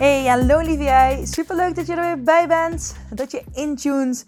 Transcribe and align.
Hey, 0.00 0.26
hallo 0.26 0.60
lieve 0.60 0.82
jij. 0.82 1.26
Superleuk 1.26 1.74
dat 1.74 1.86
je 1.86 1.94
er 1.94 2.00
weer 2.00 2.22
bij 2.22 2.48
bent. 2.48 2.96
Dat 3.14 3.30
je 3.30 3.44
intuned 3.52 4.26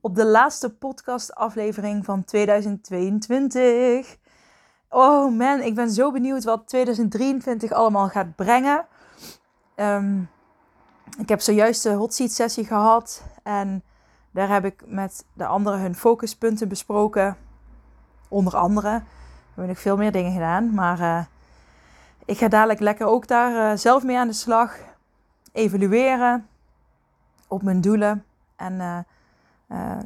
op 0.00 0.14
de 0.14 0.26
laatste 0.26 0.74
podcast 0.74 1.34
aflevering 1.34 2.04
van 2.04 2.24
2022. 2.24 4.16
Oh 4.88 5.36
man, 5.36 5.60
ik 5.60 5.74
ben 5.74 5.90
zo 5.90 6.12
benieuwd 6.12 6.44
wat 6.44 6.68
2023 6.68 7.72
allemaal 7.72 8.08
gaat 8.08 8.36
brengen. 8.36 8.86
Ehm, 9.74 10.20
ik 11.18 11.28
heb 11.28 11.40
zojuist 11.40 11.82
de 11.82 11.92
hot 11.92 12.14
seat 12.14 12.30
sessie 12.30 12.64
gehad 12.64 13.22
en 13.42 13.82
daar 14.30 14.48
heb 14.48 14.64
ik 14.64 14.82
met 14.86 15.24
de 15.32 15.46
anderen 15.46 15.80
hun 15.80 15.94
focuspunten 15.94 16.68
besproken. 16.68 17.36
Onder 18.28 18.56
andere. 18.56 18.90
We 18.90 19.04
hebben 19.46 19.66
nog 19.66 19.80
veel 19.80 19.96
meer 19.96 20.12
dingen 20.12 20.32
gedaan, 20.32 20.74
maar 20.74 21.00
uh, 21.00 21.24
ik 22.24 22.38
ga 22.38 22.48
dadelijk 22.48 22.80
lekker 22.80 23.06
ook 23.06 23.26
daar 23.26 23.72
uh, 23.72 23.78
zelf 23.78 24.02
mee 24.02 24.18
aan 24.18 24.28
de 24.28 24.32
slag. 24.32 24.92
Evalueren 25.54 26.48
op 27.48 27.62
mijn 27.62 27.80
doelen. 27.80 28.24
En 28.56 28.72
uh, 28.72 28.98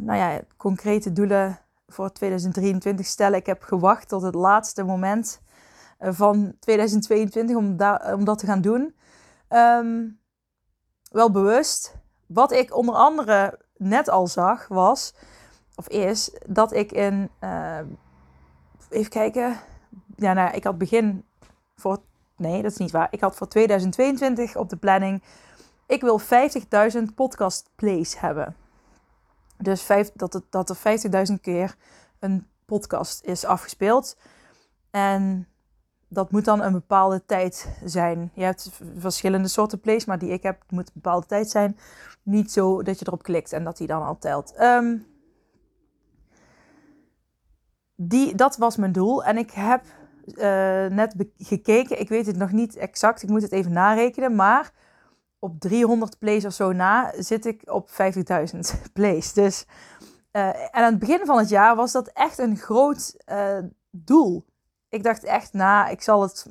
nou 0.01 0.19
ja, 0.19 0.41
concrete 0.57 1.13
doelen 1.13 1.59
voor 1.87 2.13
2023 2.13 3.07
stellen. 3.07 3.39
Ik 3.39 3.47
heb 3.47 3.63
gewacht 3.63 4.09
tot 4.09 4.23
het 4.23 4.35
laatste 4.35 4.83
moment 4.83 5.41
van 5.99 6.55
2022 6.59 7.57
om, 7.57 7.77
da 7.77 8.15
om 8.15 8.25
dat 8.25 8.39
te 8.39 8.47
gaan 8.47 8.61
doen. 8.61 8.95
Um, 9.49 10.21
wel 11.11 11.31
bewust. 11.31 11.97
Wat 12.27 12.53
ik 12.53 12.77
onder 12.77 12.95
andere 12.95 13.59
net 13.77 14.09
al 14.09 14.27
zag 14.27 14.69
was, 14.69 15.15
of 15.75 15.89
is, 15.89 16.39
dat 16.47 16.73
ik 16.73 16.93
in, 16.93 17.31
even 18.91 19.11
kijken, 19.11 19.57
ja, 20.17 20.33
nou, 20.33 20.55
ik 20.55 20.65
had 20.65 20.79
begin 20.79 21.25
voor, 21.77 21.99
nee, 22.39 22.63
dat 22.63 22.71
is 22.71 22.77
niet 22.77 22.91
waar. 22.91 23.09
Ik 23.11 23.21
had 23.21 23.37
voor 23.37 23.49
2022 23.49 24.57
op 24.57 24.69
de 24.69 24.77
planning, 24.77 25.23
ik 25.87 26.01
wil 26.01 26.21
50.000 26.21 26.27
podcast 27.15 27.71
plays 27.75 28.21
hebben. 28.21 28.57
Dus 29.57 29.87
dat, 30.15 30.33
het, 30.33 30.45
dat 30.51 30.71
er 30.71 30.77
50.000 31.31 31.35
keer 31.41 31.77
een 32.19 32.47
podcast 32.65 33.25
is 33.25 33.45
afgespeeld. 33.45 34.17
En 34.91 35.49
dat 36.09 36.31
moet 36.31 36.45
dan 36.45 36.63
een 36.63 36.73
bepaalde 36.73 37.25
tijd 37.25 37.79
zijn. 37.85 38.31
Je 38.35 38.45
hebt 38.45 38.71
verschillende 38.99 39.49
soorten 39.49 39.81
plays, 39.81 40.05
maar 40.05 40.19
die 40.19 40.31
ik 40.31 40.43
heb, 40.43 40.63
moet 40.69 40.87
een 40.87 40.93
bepaalde 40.95 41.27
tijd 41.27 41.51
zijn. 41.51 41.79
Niet 42.23 42.53
zo 42.53 42.83
dat 42.83 42.99
je 42.99 43.07
erop 43.07 43.23
klikt 43.23 43.53
en 43.53 43.65
dat 43.65 43.77
die 43.77 43.87
dan 43.87 44.03
al 44.03 44.19
telt. 44.19 44.61
Um, 44.61 45.07
die, 47.95 48.35
dat 48.35 48.57
was 48.57 48.77
mijn 48.77 48.93
doel. 48.93 49.25
En 49.25 49.39
ik 49.39 49.51
heb 49.51 49.83
uh, 50.37 50.87
net 50.97 51.15
gekeken. 51.37 52.01
Ik 52.01 52.09
weet 52.09 52.27
het 52.27 52.37
nog 52.37 52.53
niet 52.53 52.77
exact. 52.77 53.23
Ik 53.23 53.29
moet 53.29 53.43
het 53.43 53.53
even 53.53 53.73
narekenen. 53.73 54.35
Maar 54.35 54.73
op 55.39 55.61
300 55.61 56.19
plays 56.19 56.45
of 56.45 56.53
zo 56.53 56.73
na 56.73 57.13
zit 57.19 57.47
ik 57.47 57.63
op 57.65 57.91
50.000 57.91 57.97
plays. 58.93 59.33
Dus, 59.33 59.67
uh, 60.33 60.47
en 60.49 60.73
aan 60.73 60.91
het 60.91 60.99
begin 60.99 61.27
van 61.27 61.39
het 61.39 61.49
jaar 61.49 61.77
was 61.77 61.93
dat 61.93 62.09
echt 62.09 62.39
een 62.39 62.57
groot 62.57 63.17
uh, 63.33 63.59
doel. 63.91 64.47
Ik 64.89 65.03
dacht 65.03 65.25
echt, 65.25 65.53
nou, 65.53 65.91
ik 65.91 66.03
zal 66.03 66.23
het. 66.23 66.47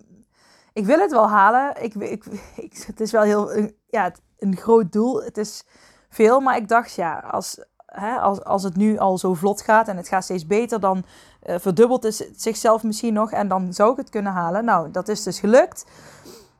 Ik 0.73 0.85
wil 0.85 0.99
het 0.99 1.11
wel 1.11 1.29
halen. 1.29 1.83
Ik, 1.83 1.93
ik, 1.95 2.25
ik, 2.65 2.83
het 2.87 2.99
is 2.99 3.11
wel 3.11 3.21
heel. 3.21 3.71
Ja, 3.87 4.11
een 4.37 4.57
groot 4.57 4.91
doel. 4.91 5.23
Het 5.23 5.37
is 5.37 5.65
veel. 6.09 6.39
Maar 6.39 6.57
ik 6.57 6.67
dacht, 6.67 6.93
ja, 6.93 7.19
als, 7.19 7.65
hè, 7.85 8.15
als, 8.15 8.43
als 8.43 8.63
het 8.63 8.75
nu 8.75 8.97
al 8.97 9.17
zo 9.17 9.33
vlot 9.33 9.61
gaat 9.61 9.87
en 9.87 9.97
het 9.97 10.07
gaat 10.07 10.23
steeds 10.23 10.45
beter, 10.45 10.79
dan 10.79 11.05
uh, 11.47 11.55
verdubbelt 11.59 12.03
het 12.03 12.29
zichzelf 12.35 12.83
misschien 12.83 13.13
nog. 13.13 13.31
En 13.31 13.47
dan 13.47 13.73
zou 13.73 13.91
ik 13.91 13.97
het 13.97 14.09
kunnen 14.09 14.31
halen. 14.31 14.65
Nou, 14.65 14.91
dat 14.91 15.07
is 15.07 15.23
dus 15.23 15.39
gelukt. 15.39 15.85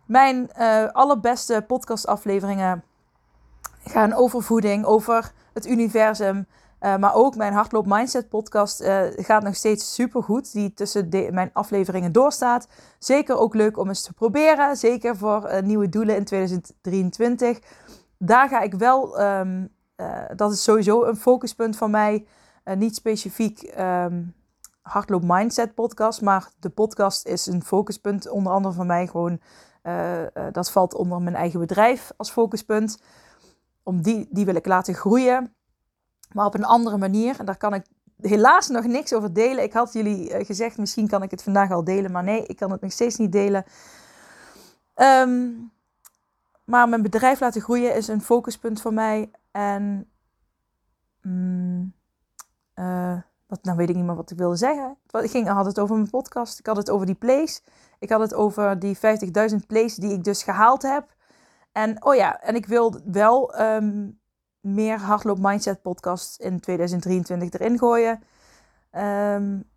Mijn 0.06 0.50
uh, 0.60 0.88
allerbeste 0.92 1.64
podcastafleveringen 1.68 2.84
gaan 3.84 4.14
over 4.14 4.44
voeding, 4.44 4.86
over 4.86 5.32
het 5.54 5.68
universum. 5.68 6.48
Uh, 6.82 6.98
maar 6.98 7.14
ook 7.14 7.36
mijn 7.36 7.54
Hardloop 7.54 7.86
Mindset 7.86 8.30
podcast 8.30 8.84
gaat 9.16 9.44
nog 9.44 9.56
steeds 9.56 9.94
super 9.94 10.24
goed. 10.24 10.52
Die 10.52 10.74
tussen 10.74 11.10
mijn 11.32 11.50
afleveringen 11.54 12.12
doorstaat. 12.12 12.68
Zeker 13.00 13.38
ook 13.38 13.54
leuk 13.56 13.78
om 13.78 13.88
eens 13.88 14.04
te 14.04 14.14
proberen. 14.14 14.76
Zeker 14.76 15.18
voor 15.18 15.50
nieuwe 15.64 15.90
doelen 15.90 16.16
in 16.16 16.24
2023. 16.24 17.60
Daar 18.18 18.50
ga 18.50 18.62
ik 18.62 18.74
wel, 18.74 19.22
um, 19.22 19.70
dat 20.36 20.52
is 20.52 20.64
sowieso 20.64 21.04
een 21.04 21.18
focuspunt 21.18 21.78
van 21.78 21.92
mij. 21.92 22.26
niet 22.76 22.96
specifiek 22.96 23.74
um, 23.80 24.36
Hardloop 24.88 25.24
Mindset 25.26 25.74
podcast. 25.74 26.22
Maar 26.22 26.50
de 26.60 26.70
podcast 26.70 27.26
is 27.28 27.46
een 27.46 27.64
focuspunt 27.64 28.30
onder 28.30 28.54
andere 28.54 28.74
van 28.74 28.88
mij. 28.88 29.08
Gewoon, 29.08 29.40
dat 30.52 30.72
valt 30.72 30.94
onder 30.94 31.22
mijn 31.22 31.36
eigen 31.36 31.60
bedrijf 31.60 32.12
als 32.18 32.32
focuspunt. 32.32 33.02
Om 33.84 34.02
die, 34.02 34.28
die 34.30 34.46
wil 34.46 34.56
ik 34.56 34.66
laten 34.66 34.94
groeien 34.94 35.56
maar 36.32 36.46
op 36.46 36.54
een 36.54 36.66
andere 36.66 36.98
manier. 36.98 37.40
En 37.40 37.46
daar 37.46 37.58
kan 37.58 37.74
ik 37.74 37.86
helaas 38.22 38.68
nog 38.68 38.86
niks 38.86 39.14
over 39.14 39.34
delen. 39.34 39.64
Ik 39.64 39.74
had 39.74 39.94
jullie 39.94 40.32
eh, 40.32 40.46
gezegd, 40.46 40.78
misschien 40.78 41.08
kan 41.08 41.24
ik 41.24 41.32
het 41.32 41.44
vandaag 41.44 41.72
al 41.72 41.84
delen, 41.84 42.12
maar 42.12 42.24
nee, 42.24 42.46
ik 42.46 42.56
kan 42.56 42.72
het 42.72 42.82
nog 42.82 42.92
steeds 42.92 43.16
niet 43.16 43.32
delen. 43.32 43.64
Um, 44.96 45.72
maar 46.64 46.90
mijn 46.90 47.02
bedrijf 47.02 47.40
laten 47.40 47.62
groeien 47.62 47.96
is 47.96 48.08
een 48.08 48.22
focuspunt 48.22 48.82
voor 48.82 48.94
mij. 48.94 49.32
En 49.52 50.10
mm, 51.22 51.94
wat, 53.48 53.64
nou 53.64 53.78
weet 53.78 53.90
ik 53.90 53.96
niet 53.96 54.06
meer 54.06 54.16
wat 54.16 54.32
ik 54.32 54.38
wilde 54.38 54.56
zeggen. 54.56 54.98
Ik 55.12 55.32
ging, 55.32 55.48
had 55.48 55.66
het 55.66 55.80
over 55.80 55.96
mijn 55.96 56.10
podcast. 56.10 56.60
Ik 56.60 56.66
had 56.66 56.78
het 56.78 56.90
over 56.90 57.06
die 57.06 57.16
plays. 57.16 57.64
Ik 58.00 58.10
had 58.10 58.20
het 58.20 58.34
over 58.34 58.80
die 58.80 58.98
50.000 58.98 59.56
plays 59.68 59.96
die 59.96 60.12
ik 60.12 60.24
dus 60.24 60.44
gehaald 60.44 60.82
heb. 60.82 61.16
En 61.72 62.06
oh 62.06 62.16
ja, 62.16 62.42
en 62.42 62.56
ik 62.56 62.66
wil 62.66 63.00
wel 63.06 63.62
um, 63.62 64.20
meer 64.60 65.00
hardloop 65.00 65.38
mindset 65.40 65.82
podcast 65.82 66.40
in 66.40 66.60
2023 66.60 67.60
erin 67.60 67.78
gooien. 67.78 68.24
Um, 68.92 69.70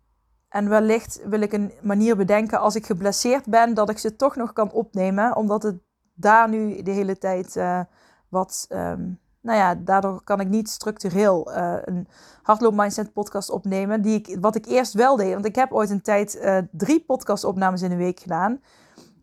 en 0.49 0.69
wellicht 0.69 1.21
wil 1.25 1.41
ik 1.41 1.53
een 1.53 1.73
manier 1.81 2.17
bedenken 2.17 2.59
als 2.59 2.75
ik 2.75 2.85
geblesseerd 2.85 3.45
ben, 3.45 3.73
dat 3.73 3.89
ik 3.89 3.97
ze 3.97 4.15
toch 4.15 4.35
nog 4.35 4.53
kan 4.53 4.71
opnemen. 4.71 5.35
Omdat 5.35 5.63
het 5.63 5.81
daar 6.13 6.49
nu 6.49 6.81
de 6.81 6.91
hele 6.91 7.17
tijd 7.17 7.55
uh, 7.55 7.81
wat. 8.29 8.65
Um, 8.69 9.20
nou 9.41 9.57
ja, 9.57 9.75
daardoor 9.75 10.23
kan 10.23 10.39
ik 10.39 10.47
niet 10.47 10.69
structureel 10.69 11.51
uh, 11.51 11.75
een 11.81 12.07
hardloop 12.41 12.73
mindset 12.73 13.13
podcast 13.13 13.49
opnemen. 13.49 14.01
Die 14.01 14.15
ik, 14.15 14.37
wat 14.41 14.55
ik 14.55 14.65
eerst 14.65 14.93
wel 14.93 15.15
deed. 15.15 15.33
Want 15.33 15.45
ik 15.45 15.55
heb 15.55 15.71
ooit 15.71 15.89
een 15.89 16.01
tijd 16.01 16.35
uh, 16.35 16.57
drie 16.71 17.03
podcastopnames 17.05 17.81
in 17.81 17.91
een 17.91 17.97
week 17.97 18.19
gedaan. 18.19 18.61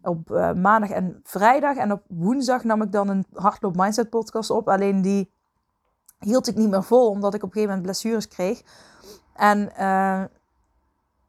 Op 0.03 0.29
maandag 0.57 0.91
en 0.91 1.21
vrijdag. 1.25 1.77
En 1.77 1.93
op 1.93 2.03
woensdag 2.09 2.65
nam 2.65 2.83
ik 2.83 2.93
dan 2.93 3.09
een 3.09 3.27
hardloop 3.33 3.77
mindset 3.77 4.11
podcast 4.11 4.51
op. 4.51 4.69
Alleen 4.69 5.03
die 5.03 5.33
hield 6.19 6.47
ik 6.47 6.57
niet 6.57 6.71
meer 6.71 6.85
vol, 6.85 7.09
omdat 7.09 7.35
ik 7.35 7.43
op 7.43 7.49
een 7.49 7.55
gegeven 7.55 7.77
moment 7.77 7.83
blessures 7.87 8.29
kreeg. 8.29 8.63
En 9.35 9.73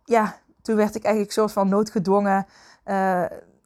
ja, 0.04 0.38
toen 0.62 0.76
werd 0.76 0.96
ik 0.96 1.04
eigenlijk 1.04 1.34
soort 1.34 1.52
van 1.52 1.70
noodgedwongen 1.70 2.46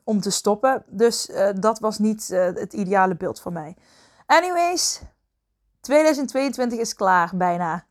om 0.04 0.22
te 0.22 0.32
stoppen. 0.32 0.84
Dus 0.88 1.32
dat 1.60 1.80
was 1.80 2.00
niet 2.00 2.28
het 2.28 2.74
ideale 2.74 3.16
beeld 3.16 3.42
voor 3.42 3.54
mij. 3.54 3.76
Anyways, 4.26 5.02
2022 5.84 6.80
is 6.80 6.96
klaar 6.96 7.32
bijna. 7.36 7.86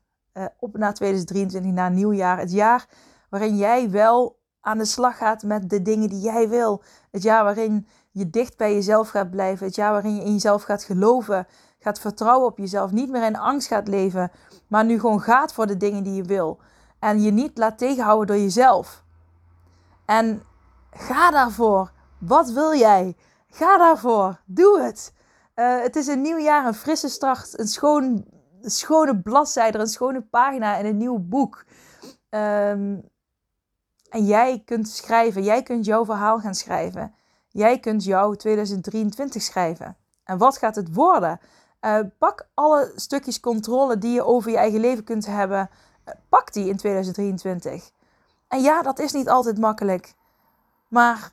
op 0.59 0.77
naar 0.77 0.95
2023, 0.95 1.73
na 1.73 1.89
nieuwjaar. 1.89 2.39
Het 2.39 2.53
jaar 2.53 2.87
waarin 3.29 3.57
jij 3.57 3.91
wel 3.91 4.41
aan 4.61 4.79
de 4.79 4.85
slag 4.85 5.17
gaat 5.17 5.43
met 5.43 5.71
de 5.71 5.83
dingen 5.83 6.09
die 6.09 6.21
jij 6.21 6.49
wil. 6.49 6.83
Het 7.11 7.23
jaar 7.23 7.45
waarin 7.45 7.87
je 8.11 8.31
dicht 8.31 8.57
bij 8.57 8.75
jezelf 8.75 9.09
gaat 9.09 9.31
blijven. 9.31 9.67
Het 9.67 9.75
jaar 9.75 9.93
waarin 9.93 10.17
je 10.17 10.25
in 10.25 10.33
jezelf 10.33 10.63
gaat 10.63 10.85
geloven 10.85 11.47
gaat 11.83 12.01
vertrouwen 12.01 12.47
op 12.47 12.59
jezelf, 12.59 12.91
niet 12.91 13.11
meer 13.11 13.25
in 13.25 13.37
angst 13.37 13.69
gaat 13.69 13.89
leven, 13.89 14.31
maar 14.67 14.85
nu 14.85 15.01
gewoon 15.01 15.21
gaat 15.21 15.53
voor 15.53 15.67
de 15.67 15.77
dingen 15.77 16.03
die 16.03 16.15
je 16.15 16.23
wil. 16.23 16.59
En 16.99 17.23
je 17.23 17.31
niet 17.31 17.59
laat 17.59 17.79
tegenhouden 17.79 18.27
door 18.27 18.45
jezelf. 18.45 19.03
En 20.05 20.43
ga 20.91 21.31
daarvoor. 21.31 21.93
Wat 22.19 22.51
wil 22.51 22.75
jij? 22.75 23.17
Ga 23.51 23.79
daarvoor. 23.79 24.41
Doe 24.45 24.81
het. 24.81 25.13
Uh, 25.55 25.83
het 25.83 25.97
is 25.97 26.07
een 26.07 26.21
nieuw 26.21 26.39
jaar, 26.39 26.67
een 26.67 26.75
frisse 26.75 27.09
start, 27.09 27.59
een, 27.59 27.69
schoon, 27.69 28.25
schone 28.61 29.21
bladzijde, 29.21 29.79
een 29.79 29.87
schone 29.87 30.23
pagina 30.23 30.77
in 30.77 30.87
een 30.87 30.97
nieuw 30.97 31.19
boek. 31.19 31.65
Um, 32.31 33.11
en 34.09 34.25
jij 34.25 34.63
kunt 34.65 34.89
schrijven, 34.89 35.43
jij 35.43 35.63
kunt 35.63 35.85
jouw 35.85 36.05
verhaal 36.05 36.39
gaan 36.39 36.55
schrijven. 36.55 37.15
Jij 37.49 37.79
kunt 37.79 38.05
jouw 38.05 38.35
2023 38.35 39.43
schrijven. 39.43 39.97
En 40.25 40.39
wat 40.39 40.59
gaat 40.59 40.75
het 40.75 40.95
worden? 40.95 41.41
Uh, 41.81 41.99
pak 42.19 42.49
alle 42.55 42.93
stukjes 42.97 43.41
controle 43.41 43.99
die 43.99 44.13
je 44.13 44.25
over 44.25 44.51
je 44.51 44.57
eigen 44.57 44.81
leven 44.81 45.05
kunt 45.05 45.27
hebben. 45.27 45.71
Uh, 46.09 46.15
pak 46.29 46.53
die 46.53 46.69
in 46.69 46.77
2023. 46.77 47.91
En 48.49 48.61
ja, 48.61 48.83
dat 48.83 48.99
is 48.99 49.13
niet 49.13 49.29
altijd 49.29 49.59
makkelijk. 49.59 50.15
Maar 50.89 51.33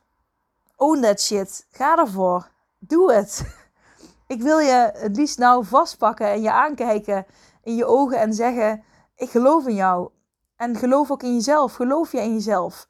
own 0.75 1.01
that 1.01 1.21
shit. 1.21 1.67
Ga 1.71 1.97
ervoor. 1.97 2.49
Doe 2.79 3.13
het. 3.13 3.41
Ik 4.29 4.41
wil 4.41 4.59
je 4.59 4.91
het 4.93 5.15
liefst 5.15 5.37
nou 5.37 5.65
vastpakken 5.65 6.27
en 6.27 6.41
je 6.41 6.51
aankijken 6.51 7.25
in 7.63 7.75
je 7.75 7.85
ogen 7.85 8.19
en 8.19 8.33
zeggen: 8.33 8.83
Ik 9.15 9.29
geloof 9.29 9.67
in 9.67 9.75
jou. 9.75 10.09
En 10.55 10.75
geloof 10.75 11.11
ook 11.11 11.23
in 11.23 11.33
jezelf. 11.33 11.73
Geloof 11.73 12.11
je 12.11 12.21
in 12.21 12.33
jezelf. 12.33 12.87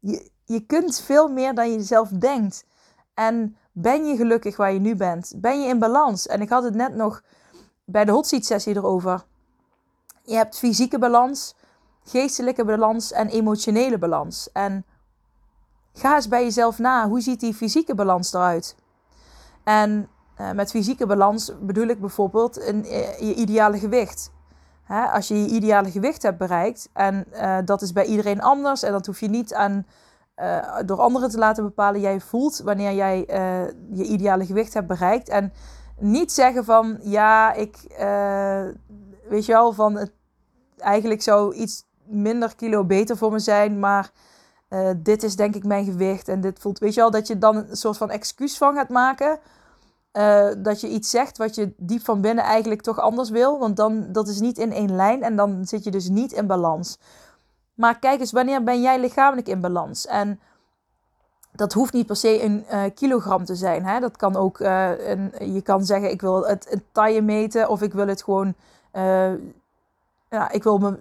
Je, 0.00 0.30
je 0.44 0.66
kunt 0.66 1.00
veel 1.00 1.28
meer 1.28 1.54
dan 1.54 1.72
je 1.72 1.82
zelf 1.82 2.08
denkt. 2.08 2.64
En 3.14 3.56
ben 3.72 4.06
je 4.06 4.16
gelukkig 4.16 4.56
waar 4.56 4.72
je 4.72 4.78
nu 4.78 4.96
bent? 4.96 5.32
Ben 5.36 5.62
je 5.62 5.68
in 5.68 5.78
balans? 5.78 6.26
En 6.26 6.40
ik 6.40 6.48
had 6.48 6.62
het 6.62 6.74
net 6.74 6.94
nog 6.94 7.22
bij 7.84 8.04
de 8.04 8.12
hot 8.12 8.26
seat 8.26 8.44
sessie 8.44 8.76
erover. 8.76 9.24
Je 10.22 10.34
hebt 10.34 10.58
fysieke 10.58 10.98
balans, 10.98 11.54
geestelijke 12.02 12.64
balans 12.64 13.12
en 13.12 13.28
emotionele 13.28 13.98
balans. 13.98 14.52
En 14.52 14.84
ga 15.92 16.14
eens 16.14 16.28
bij 16.28 16.42
jezelf 16.42 16.78
na. 16.78 17.08
Hoe 17.08 17.20
ziet 17.20 17.40
die 17.40 17.54
fysieke 17.54 17.94
balans 17.94 18.32
eruit? 18.32 18.76
En 19.64 20.08
uh, 20.40 20.50
met 20.50 20.70
fysieke 20.70 21.06
balans 21.06 21.52
bedoel 21.60 21.86
ik 21.86 22.00
bijvoorbeeld 22.00 22.66
een, 22.66 22.84
uh, 22.84 23.18
je 23.18 23.34
ideale 23.34 23.78
gewicht. 23.78 24.32
Hè, 24.84 25.04
als 25.04 25.28
je 25.28 25.42
je 25.42 25.48
ideale 25.48 25.90
gewicht 25.90 26.22
hebt 26.22 26.38
bereikt, 26.38 26.88
en 26.92 27.24
uh, 27.32 27.58
dat 27.64 27.82
is 27.82 27.92
bij 27.92 28.04
iedereen 28.04 28.40
anders, 28.40 28.82
en 28.82 28.92
dat 28.92 29.06
hoef 29.06 29.20
je 29.20 29.28
niet 29.28 29.54
aan, 29.54 29.86
door 30.86 31.00
anderen 31.00 31.30
te 31.30 31.38
laten 31.38 31.64
bepalen. 31.64 32.00
Jij 32.00 32.20
voelt 32.20 32.58
wanneer 32.58 32.92
jij 32.92 33.24
je 33.92 34.04
ideale 34.04 34.46
gewicht 34.46 34.74
hebt 34.74 34.86
bereikt. 34.86 35.28
En 35.28 35.52
niet 35.98 36.32
zeggen 36.32 36.64
van 36.64 36.98
ja, 37.02 37.52
ik 37.52 37.76
weet 39.28 39.46
je 39.46 39.52
wel, 39.52 39.72
van 39.72 40.08
eigenlijk 40.78 41.22
zou 41.22 41.54
iets 41.54 41.84
minder 42.04 42.54
kilo 42.54 42.84
beter 42.84 43.16
voor 43.16 43.32
me 43.32 43.38
zijn, 43.38 43.78
maar 43.78 44.10
dit 44.96 45.22
is 45.22 45.36
denk 45.36 45.54
ik 45.54 45.64
mijn 45.64 45.84
gewicht 45.84 46.28
en 46.28 46.40
dit 46.40 46.58
voelt, 46.58 46.78
weet 46.78 46.94
je 46.94 47.00
wel, 47.00 47.10
dat 47.10 47.26
je 47.26 47.38
dan 47.38 47.56
een 47.56 47.76
soort 47.76 47.96
van 47.96 48.10
excuus 48.10 48.56
van 48.56 48.74
gaat 48.74 48.88
maken 48.88 49.38
uh, 50.16 50.46
dat 50.58 50.80
je 50.80 50.88
iets 50.88 51.10
zegt 51.10 51.38
wat 51.38 51.54
je 51.54 51.72
diep 51.76 52.04
van 52.04 52.20
binnen 52.20 52.44
eigenlijk 52.44 52.82
toch 52.82 53.00
anders 53.00 53.30
wil. 53.30 53.58
Want 53.58 53.76
dan, 53.76 54.12
dat 54.12 54.28
is 54.28 54.40
niet 54.40 54.58
in 54.58 54.72
één 54.72 54.96
lijn 54.96 55.22
en 55.22 55.36
dan 55.36 55.64
zit 55.64 55.84
je 55.84 55.90
dus 55.90 56.08
niet 56.08 56.32
in 56.32 56.46
balans. 56.46 56.98
Maar 57.74 57.98
kijk 57.98 58.20
eens, 58.20 58.32
wanneer 58.32 58.64
ben 58.64 58.82
jij 58.82 59.00
lichamelijk 59.00 59.48
in 59.48 59.60
balans? 59.60 60.06
En 60.06 60.40
dat 61.52 61.72
hoeft 61.72 61.92
niet 61.92 62.06
per 62.06 62.16
se 62.16 62.42
een 62.42 62.64
uh, 62.72 62.82
kilogram 62.94 63.44
te 63.44 63.54
zijn. 63.54 63.84
Hè? 63.84 64.00
Dat 64.00 64.16
kan 64.16 64.36
ook, 64.36 64.58
uh, 64.58 65.08
een, 65.08 65.52
je 65.52 65.62
kan 65.62 65.84
zeggen 65.84 66.10
ik 66.10 66.20
wil 66.20 66.46
het, 66.46 66.66
het 66.70 66.82
taille 66.92 67.22
meten 67.22 67.68
of 67.68 67.82
ik 67.82 67.92
wil 67.92 68.06
het 68.06 68.22
gewoon, 68.22 68.54
ja, 70.30 70.50
ik 70.50 70.62
wil 70.62 70.78
me 70.78 70.98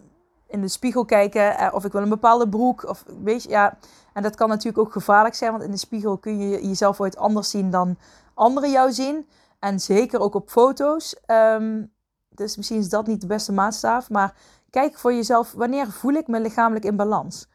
in 0.48 0.62
de 0.62 0.68
spiegel 0.68 1.06
kijken 1.06 1.74
of 1.74 1.86
ik 1.86 1.92
wil 1.92 2.02
een 2.02 2.10
bepaalde 2.10 2.50
broek. 2.50 2.90
Of, 2.90 3.04
weet 3.24 3.44
je, 3.44 3.50
ja. 3.50 3.78
En 4.14 4.24
dat 4.24 4.36
kan 4.36 4.50
natuurlijk 4.50 4.78
ook 4.78 4.92
gevaarlijk 4.92 5.36
zijn, 5.36 5.52
want 5.52 5.64
in 5.64 5.72
de 5.72 5.78
spiegel 5.78 6.18
kun 6.18 6.38
je 6.38 6.68
jezelf 6.68 7.00
ooit 7.02 7.18
anders 7.18 7.50
zien 7.50 7.72
dan 7.72 7.98
anderen 8.34 8.72
jou 8.72 8.92
zien. 8.92 9.30
En 9.60 9.80
zeker 9.80 10.20
ook 10.20 10.36
op 10.36 10.50
foto's. 10.50 11.16
Um, 11.28 11.94
dus 12.30 12.58
misschien 12.58 12.80
is 12.80 12.90
dat 12.90 13.08
niet 13.08 13.22
de 13.22 13.28
beste 13.28 13.52
maatstaaf. 13.52 14.10
Maar 14.10 14.36
kijk 14.70 14.98
voor 14.98 15.14
jezelf, 15.14 15.52
wanneer 15.52 15.92
voel 15.92 16.14
ik 16.14 16.28
me 16.28 16.40
lichamelijk 16.40 16.86
in 16.86 16.96
balans? 16.96 17.48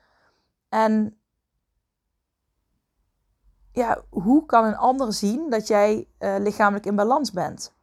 En 0.68 1.18
ja, 3.72 4.02
hoe 4.10 4.46
kan 4.46 4.64
een 4.64 4.76
ander 4.76 5.12
zien 5.12 5.50
dat 5.50 5.66
jij 5.66 6.08
uh, 6.18 6.34
lichamelijk 6.38 6.86
in 6.86 6.96
balans 6.96 7.32
bent? 7.32 7.76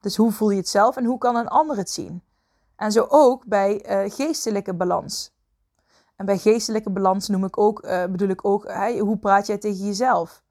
Dus 0.00 0.16
hoe 0.16 0.32
voel 0.32 0.50
je 0.50 0.56
het 0.56 0.68
zelf 0.68 0.96
en 0.96 1.04
hoe 1.04 1.18
kan 1.18 1.36
een 1.36 1.48
ander 1.48 1.76
het 1.76 1.90
zien? 1.90 2.22
En 2.76 2.92
zo 2.92 3.06
ook 3.08 3.44
bij 3.44 4.04
uh, 4.04 4.12
geestelijke 4.12 4.74
balans. 4.74 5.32
En 6.16 6.26
bij 6.26 6.38
geestelijke 6.38 6.90
balans 6.90 7.28
noem 7.28 7.44
ik 7.44 7.58
ook, 7.58 7.84
uh, 7.84 8.04
bedoel 8.04 8.28
ik 8.28 8.44
ook, 8.44 8.72
hoe 8.98 9.18
praat 9.18 9.46
jij 9.46 9.58
tegen 9.58 9.84
jezelf? 9.84 10.43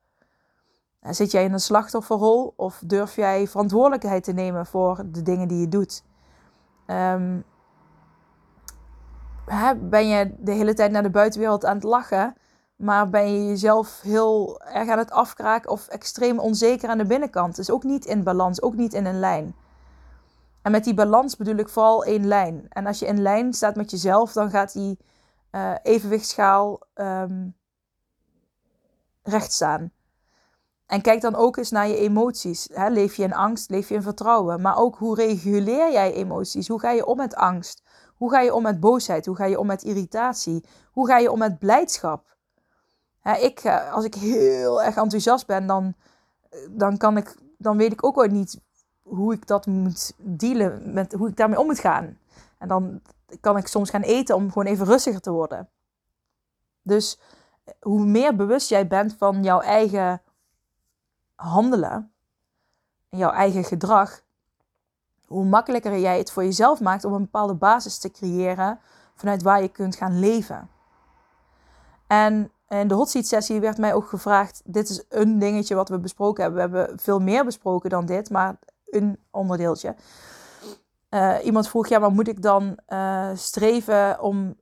Zit 1.10 1.32
jij 1.32 1.44
in 1.44 1.54
een 1.54 1.60
slachtofferrol 1.60 2.54
of 2.56 2.82
durf 2.86 3.16
jij 3.16 3.48
verantwoordelijkheid 3.48 4.24
te 4.24 4.32
nemen 4.32 4.66
voor 4.66 5.04
de 5.06 5.22
dingen 5.22 5.48
die 5.48 5.60
je 5.60 5.68
doet? 5.68 6.04
Um, 6.88 7.44
ben 9.90 10.08
je 10.08 10.36
de 10.38 10.52
hele 10.52 10.74
tijd 10.74 10.92
naar 10.92 11.04
de 11.04 11.10
buitenwereld 11.10 11.66
aan 11.66 11.76
het 11.76 11.84
lachen, 11.84 12.36
maar 12.76 13.10
ben 13.10 13.34
je 13.34 13.48
jezelf 13.48 14.02
heel 14.02 14.62
erg 14.62 14.90
aan 14.90 14.98
het 14.98 15.12
afkraken 15.12 15.72
of 15.72 15.88
extreem 15.88 16.40
onzeker 16.40 16.90
aan 16.90 16.98
de 16.98 17.06
binnenkant? 17.06 17.56
Dus 17.56 17.72
ook 17.72 17.84
niet 17.84 18.06
in 18.06 18.24
balans, 18.24 18.62
ook 18.62 18.76
niet 18.76 18.94
in 18.94 19.06
een 19.06 19.20
lijn. 19.20 19.56
En 20.62 20.72
met 20.72 20.84
die 20.84 20.94
balans 20.94 21.38
bedoel 21.38 21.56
ik 21.56 21.70
vooral 21.70 22.04
één 22.04 22.28
lijn. 22.28 22.66
En 22.70 22.86
als 22.86 23.00
je 23.00 23.06
in 23.06 23.22
lijn 23.22 23.54
staat 23.54 23.76
met 23.76 23.92
jezelf, 23.92 24.34
dan 24.34 24.50
gaat 24.50 24.74
die 24.74 25.00
uh, 25.52 25.74
evenwichtsschaal 25.84 26.82
um, 26.96 27.56
recht 29.24 29.52
staan. 29.52 29.92
En 30.94 31.02
kijk 31.02 31.22
dan 31.22 31.36
ook 31.36 31.58
eens 31.58 31.72
naar 31.72 31.88
je 31.88 31.98
emoties. 31.98 32.68
Leef 32.90 33.16
je 33.16 33.24
in 33.24 33.34
angst, 33.34 33.70
leef 33.70 33.90
je 33.90 33.96
in 33.96 34.02
vertrouwen. 34.02 34.62
Maar 34.62 34.78
ook 34.78 34.96
hoe 34.98 35.16
reguleer 35.16 35.92
jij 35.92 36.14
emoties? 36.14 36.68
Hoe 36.68 36.80
ga 36.80 36.92
je 36.92 37.06
om 37.06 37.18
met 37.18 37.36
angst? 37.36 37.84
Hoe 38.16 38.32
ga 38.32 38.42
je 38.42 38.54
om 38.54 38.64
met 38.64 38.80
boosheid? 38.80 39.26
Hoe 39.26 39.36
ga 39.36 39.46
je 39.46 39.60
om 39.60 39.68
met 39.68 39.84
irritatie? 39.84 40.64
Hoe 40.92 41.08
ga 41.08 41.18
je 41.18 41.32
om 41.32 41.40
met 41.40 41.60
blijdschap? 41.60 42.36
Ik, 43.40 43.60
eh, 43.60 43.94
als 43.94 44.06
ik 44.06 44.14
heel 44.14 44.84
erg 44.84 44.96
enthousiast 44.96 45.48
ben, 45.48 45.68
dan, 45.68 45.94
dan, 46.70 46.98
kan 46.98 47.18
ik, 47.18 47.36
dan 47.58 47.78
weet 47.78 47.92
ik 47.92 48.06
ook 48.06 48.18
ooit 48.18 48.32
niet 48.32 48.62
hoe 49.02 49.34
ik 49.34 49.48
dat 49.48 49.66
moet 49.66 50.14
dealen, 50.18 50.94
met 50.94 51.14
hoe 51.14 51.28
ik 51.28 51.36
daarmee 51.36 51.60
om 51.60 51.66
moet 51.66 51.80
gaan. 51.80 52.18
En 52.58 52.68
dan 52.68 53.02
kan 53.40 53.58
ik 53.58 53.68
soms 53.68 53.90
gaan 53.90 54.02
eten 54.02 54.36
om 54.36 54.52
gewoon 54.52 54.68
even 54.68 54.86
rustiger 54.86 55.22
te 55.22 55.32
worden. 55.32 55.70
Dus 56.82 57.20
eh, 57.64 57.74
hoe 57.80 58.06
meer 58.06 58.36
bewust 58.36 58.70
jij 58.70 58.88
bent 58.88 59.16
van 59.18 59.44
jouw 59.44 59.60
eigen 59.60 60.22
handelen 61.44 62.12
en 63.10 63.18
jouw 63.18 63.32
eigen 63.32 63.64
gedrag, 63.64 64.22
hoe 65.28 65.46
makkelijker 65.46 66.00
jij 66.00 66.18
het 66.18 66.32
voor 66.32 66.44
jezelf 66.44 66.82
maakt 66.82 67.06
om 67.06 67.14
een 67.14 67.22
bepaalde 67.22 67.54
basis 67.54 67.98
te 67.98 68.12
creëren 68.12 68.80
vanuit 69.16 69.42
waar 69.42 69.62
je 69.62 69.68
kunt 69.68 69.96
gaan 69.96 70.20
leven. 70.20 70.70
En 72.08 72.52
in 72.68 72.88
de 72.88 72.94
hot 72.94 73.10
seat 73.10 73.26
sessie 73.26 73.60
werd 73.60 73.78
mij 73.78 73.94
ook 73.94 74.08
gevraagd, 74.08 74.62
dit 74.66 74.90
is 74.90 75.04
een 75.10 75.40
dingetje 75.40 75.76
wat 75.76 75.90
we 75.90 76.00
besproken 76.00 76.44
hebben. 76.44 76.72
We 76.72 76.78
hebben 76.78 77.00
veel 77.00 77.20
meer 77.20 77.46
besproken 77.46 77.90
dan 77.90 78.06
dit, 78.06 78.30
maar 78.30 78.56
een 78.86 79.20
onderdeeltje. 79.32 79.96
Uh, 81.10 81.36
iemand 81.44 81.68
vroeg, 81.68 81.88
ja, 81.88 82.00
maar 82.00 82.12
moet 82.12 82.28
ik 82.28 82.42
dan 82.42 82.78
uh, 82.88 83.30
streven 83.34 84.22
om 84.22 84.56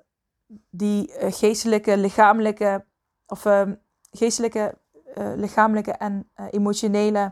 die 0.70 1.08
uh, 1.08 1.32
geestelijke, 1.32 1.98
lichamelijke, 1.98 2.86
of 3.28 3.46
ehm, 3.46 3.74
geestelijke 4.12 4.78
uh, 5.18 5.32
lichamelijke 5.36 5.92
en 5.92 6.30
uh, 6.40 6.46
emotionele, 6.50 7.32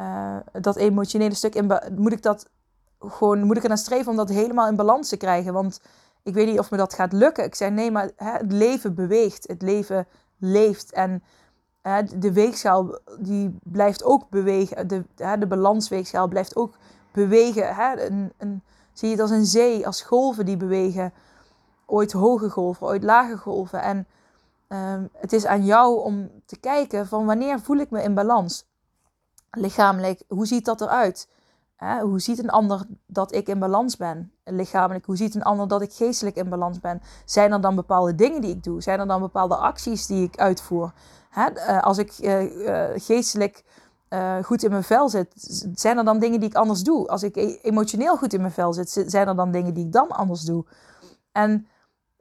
uh, 0.00 0.36
dat 0.52 0.76
emotionele 0.76 1.34
stuk, 1.34 1.54
in 1.54 1.72
moet 1.96 2.12
ik 2.12 2.22
dat 2.22 2.50
gewoon, 2.98 3.44
moet 3.44 3.56
ik 3.56 3.62
er 3.62 3.68
naar 3.68 3.78
streven 3.78 4.10
om 4.10 4.16
dat 4.16 4.28
helemaal 4.28 4.68
in 4.68 4.76
balans 4.76 5.08
te 5.08 5.16
krijgen? 5.16 5.52
Want 5.52 5.80
ik 6.22 6.34
weet 6.34 6.46
niet 6.46 6.58
of 6.58 6.70
me 6.70 6.76
dat 6.76 6.94
gaat 6.94 7.12
lukken. 7.12 7.44
Ik 7.44 7.54
zei 7.54 7.70
nee, 7.70 7.90
maar 7.90 8.10
hè, 8.16 8.30
het 8.32 8.52
leven 8.52 8.94
beweegt, 8.94 9.48
het 9.48 9.62
leven 9.62 10.06
leeft 10.38 10.92
en 10.92 11.22
hè, 11.82 12.02
de 12.18 12.32
weegschaal 12.32 12.98
die 13.18 13.58
blijft 13.62 14.04
ook 14.04 14.28
bewegen, 14.30 14.88
de, 14.88 15.04
hè, 15.16 15.38
de 15.38 15.46
balansweegschaal 15.46 16.28
blijft 16.28 16.56
ook 16.56 16.74
bewegen. 17.12 17.74
Hè? 17.74 18.06
Een, 18.06 18.32
een, 18.38 18.62
zie 18.92 19.08
je 19.08 19.14
het 19.14 19.22
als 19.22 19.30
een 19.30 19.46
zee, 19.46 19.86
als 19.86 20.02
golven 20.02 20.44
die 20.44 20.56
bewegen. 20.56 21.12
Ooit 21.86 22.12
hoge 22.12 22.50
golven, 22.50 22.86
ooit 22.86 23.02
lage 23.02 23.36
golven. 23.36 23.82
En 23.82 24.06
Um, 24.72 25.08
het 25.12 25.32
is 25.32 25.46
aan 25.46 25.64
jou 25.64 26.02
om 26.02 26.30
te 26.46 26.60
kijken 26.60 27.06
van 27.06 27.26
wanneer 27.26 27.60
voel 27.60 27.76
ik 27.76 27.90
me 27.90 28.02
in 28.02 28.14
balans. 28.14 28.66
Lichamelijk, 29.50 30.22
hoe 30.28 30.46
ziet 30.46 30.64
dat 30.64 30.80
eruit? 30.80 31.28
Hoe 32.02 32.20
ziet 32.20 32.38
een 32.38 32.50
ander 32.50 32.86
dat 33.06 33.34
ik 33.34 33.48
in 33.48 33.58
balans 33.58 33.96
ben? 33.96 34.32
Lichamelijk, 34.44 35.06
hoe 35.06 35.16
ziet 35.16 35.34
een 35.34 35.42
ander 35.42 35.68
dat 35.68 35.82
ik 35.82 35.92
geestelijk 35.92 36.36
in 36.36 36.48
balans 36.48 36.80
ben? 36.80 37.02
Zijn 37.24 37.52
er 37.52 37.60
dan 37.60 37.74
bepaalde 37.74 38.14
dingen 38.14 38.40
die 38.40 38.50
ik 38.50 38.62
doe? 38.64 38.82
Zijn 38.82 39.00
er 39.00 39.06
dan 39.06 39.20
bepaalde 39.20 39.56
acties 39.56 40.06
die 40.06 40.24
ik 40.24 40.36
uitvoer? 40.36 40.92
Hè? 41.30 41.50
Uh, 41.50 41.82
als 41.82 41.98
ik 41.98 42.18
uh, 42.18 42.42
uh, 42.42 42.84
geestelijk 42.94 43.64
goed 44.42 44.62
in 44.62 44.70
mijn 44.70 44.82
vel 44.82 45.08
zit, 45.08 45.32
zijn 45.74 45.98
er 45.98 46.04
dan 46.04 46.18
dingen 46.18 46.40
die 46.40 46.48
ik 46.48 46.54
anders 46.54 46.82
doe? 46.82 47.08
Als 47.08 47.22
ik 47.22 47.36
e-, 47.36 47.58
emotioneel 47.62 48.16
goed 48.16 48.32
in 48.32 48.40
mijn 48.40 48.52
vel 48.52 48.72
zit, 48.72 49.04
zijn 49.06 49.28
er 49.28 49.36
dan 49.36 49.50
dingen 49.50 49.74
die 49.74 49.84
ik 49.84 49.92
dan 49.92 50.10
anders 50.10 50.40
doe? 50.40 50.64
En 51.32 51.66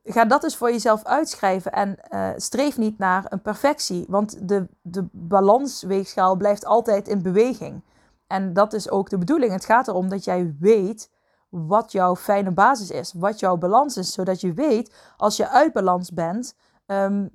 ga 0.04 0.26
dat 0.26 0.42
dus 0.42 0.56
voor 0.56 0.72
jezelf 0.72 1.04
uitschrijven 1.04 1.72
en 1.72 1.98
uh, 2.10 2.30
streef 2.36 2.78
niet 2.78 2.98
naar 2.98 3.26
een 3.30 3.42
perfectie, 3.42 4.06
want 4.08 4.48
de, 4.48 4.68
de 4.82 5.08
balansweegschaal 5.12 6.36
blijft 6.36 6.66
altijd 6.66 7.08
in 7.08 7.22
beweging. 7.22 7.84
En 8.28 8.54
dat 8.54 8.74
is 8.74 8.90
ook 8.90 9.10
de 9.10 9.18
bedoeling. 9.18 9.52
Het 9.52 9.66
gaat 9.66 9.88
erom 9.88 10.10
dat 10.10 10.24
jij 10.24 10.56
weet 10.60 11.12
wat 11.50 11.92
jouw 11.92 12.16
fijne 12.16 12.52
basis 12.52 12.90
is, 12.92 13.14
wat 13.14 13.40
jouw 13.40 13.58
balans 13.58 13.98
is, 13.98 14.14
zodat 14.14 14.42
je 14.42 14.54
weet 14.54 15.14
als 15.18 15.38
je 15.38 15.50
uit 15.50 15.74
balans 15.74 16.14
bent, 16.14 16.56
um, 16.86 17.30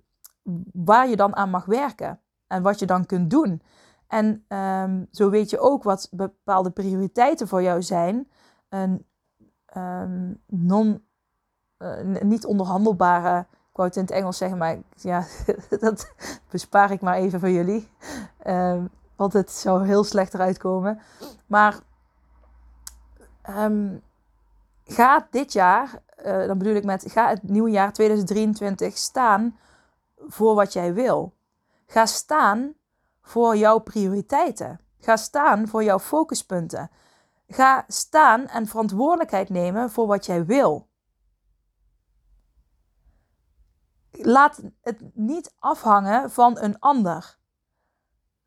waar 0.73 1.09
je 1.09 1.17
dan 1.17 1.37
aan 1.37 1.51
mag 1.51 1.65
werken. 1.65 2.21
en 2.47 2.63
wat 2.63 2.79
je 2.79 2.87
dan 2.87 3.07
kunt 3.07 3.31
doen. 3.31 3.63
En 4.07 4.45
ehm, 4.49 5.05
zo 5.11 5.31
weet 5.31 5.51
je 5.51 5.59
ook 5.59 5.83
wat 5.83 6.09
bepaalde 6.11 6.71
prioriteiten 6.71 7.49
voor 7.49 7.63
jou 7.63 7.83
zijn. 7.83 8.31
Een 8.69 9.07
ehm, 9.67 10.33
non, 10.47 11.06
uh, 11.79 12.21
niet 12.21 12.47
onderhandelbare, 12.47 13.39
ik 13.41 13.77
wou 13.77 13.89
het 13.89 13.97
in 13.97 14.03
het 14.03 14.13
Engels 14.13 14.37
zeggen, 14.37 14.59
maar 14.59 14.79
ja, 14.95 15.25
dat 15.81 16.13
bespaar 16.51 16.91
ik 16.91 17.01
maar 17.01 17.17
even 17.17 17.41
voor 17.41 17.51
jullie. 17.51 17.89
Um, 18.47 18.91
want 19.17 19.33
het 19.33 19.51
zou 19.51 19.87
heel 19.87 20.05
slecht 20.05 20.35
eruit 20.35 20.59
komen. 20.59 21.01
Maar 21.47 21.79
ga 24.85 25.27
dit 25.31 25.53
jaar, 25.53 26.03
uh, 26.27 26.47
dan 26.47 26.59
bedoel 26.59 26.75
ik 26.75 26.85
met, 26.85 27.05
ga 27.09 27.29
het 27.29 27.43
nieuwe 27.43 27.71
jaar 27.71 27.93
2023 27.93 28.97
staan 28.97 29.57
voor 30.19 30.55
wat 30.55 30.73
jij 30.73 30.95
wil. 30.95 31.35
Ga 31.87 32.07
staan 32.07 32.75
voor 33.23 33.57
jouw 33.57 33.79
prioriteiten. 33.79 34.81
Ga 35.01 35.17
staan 35.17 35.69
voor 35.69 35.85
jouw 35.85 35.99
focuspunten. 35.99 36.91
Ga 37.49 37.85
staan 37.89 38.47
en 38.47 38.67
verantwoordelijkheid 38.67 39.49
nemen 39.49 39.91
voor 39.91 40.07
wat 40.07 40.27
jij 40.27 40.45
wil. 40.45 40.87
Laat 44.23 44.61
het 44.81 45.01
niet 45.15 45.55
afhangen 45.59 46.31
van 46.31 46.59
een 46.59 46.79
ander. 46.79 47.39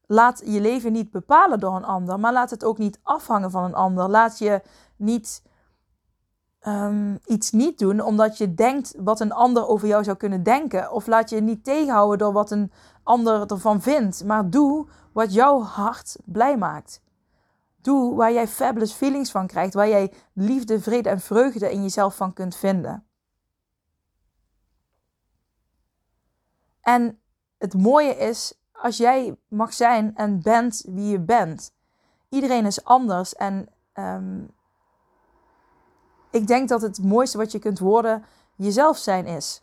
Laat 0.06 0.42
je 0.46 0.62
leven 0.62 0.92
niet 0.92 1.12
bepalen 1.12 1.60
door 1.60 1.76
een 1.76 1.86
ander, 1.86 2.20
maar 2.20 2.34
laat 2.34 2.50
het 2.50 2.64
ook 2.64 2.78
niet 2.78 3.00
afhangen 3.04 3.52
van 3.52 3.64
een 3.64 3.76
ander. 3.76 4.10
Laat 4.10 4.38
je 4.38 4.62
niet 4.96 5.44
um, 6.68 7.20
iets 7.26 7.52
niet 7.52 7.80
doen 7.80 8.02
omdat 8.02 8.38
je 8.38 8.54
denkt 8.54 8.94
wat 8.98 9.20
een 9.20 9.32
ander 9.32 9.68
over 9.68 9.88
jou 9.88 10.04
zou 10.04 10.18
kunnen 10.18 10.44
denken. 10.44 10.92
Of 10.92 11.08
laat 11.08 11.30
je 11.30 11.42
niet 11.42 11.64
tegenhouden 11.64 12.18
door 12.18 12.34
wat 12.34 12.52
een 12.52 12.72
ander 13.04 13.52
ervan 13.52 13.82
vindt. 13.82 14.24
Maar 14.24 14.50
doe 14.50 14.88
wat 15.14 15.34
jouw 15.34 15.62
hart 15.62 16.16
blij 16.26 16.58
maakt. 16.58 17.02
Doe 17.82 18.16
waar 18.16 18.34
jij 18.34 18.48
fabulous 18.48 18.94
feelings 18.94 19.32
van 19.32 19.48
krijgt. 19.48 19.74
Waar 19.74 19.90
jij 19.90 20.14
liefde, 20.34 20.80
vrede 20.80 21.10
en 21.10 21.20
vreugde 21.20 21.72
in 21.72 21.82
jezelf 21.82 22.16
van 22.16 22.34
kunt 22.34 22.56
vinden. 22.56 23.09
En 26.90 27.20
het 27.58 27.74
mooie 27.74 28.16
is, 28.16 28.54
als 28.72 28.98
jij 28.98 29.36
mag 29.48 29.74
zijn 29.74 30.16
en 30.16 30.42
bent 30.42 30.84
wie 30.88 31.10
je 31.10 31.20
bent. 31.20 31.74
Iedereen 32.30 32.66
is 32.66 32.84
anders 32.84 33.36
en 33.36 33.70
um, 33.94 34.52
ik 36.32 36.48
denk 36.48 36.70
dat 36.70 36.82
het 36.82 37.04
mooiste 37.04 37.38
wat 37.38 37.52
je 37.52 37.60
kunt 37.60 37.80
worden 37.80 38.24
jezelf 38.56 38.98
zijn 38.98 39.26
is. 39.26 39.62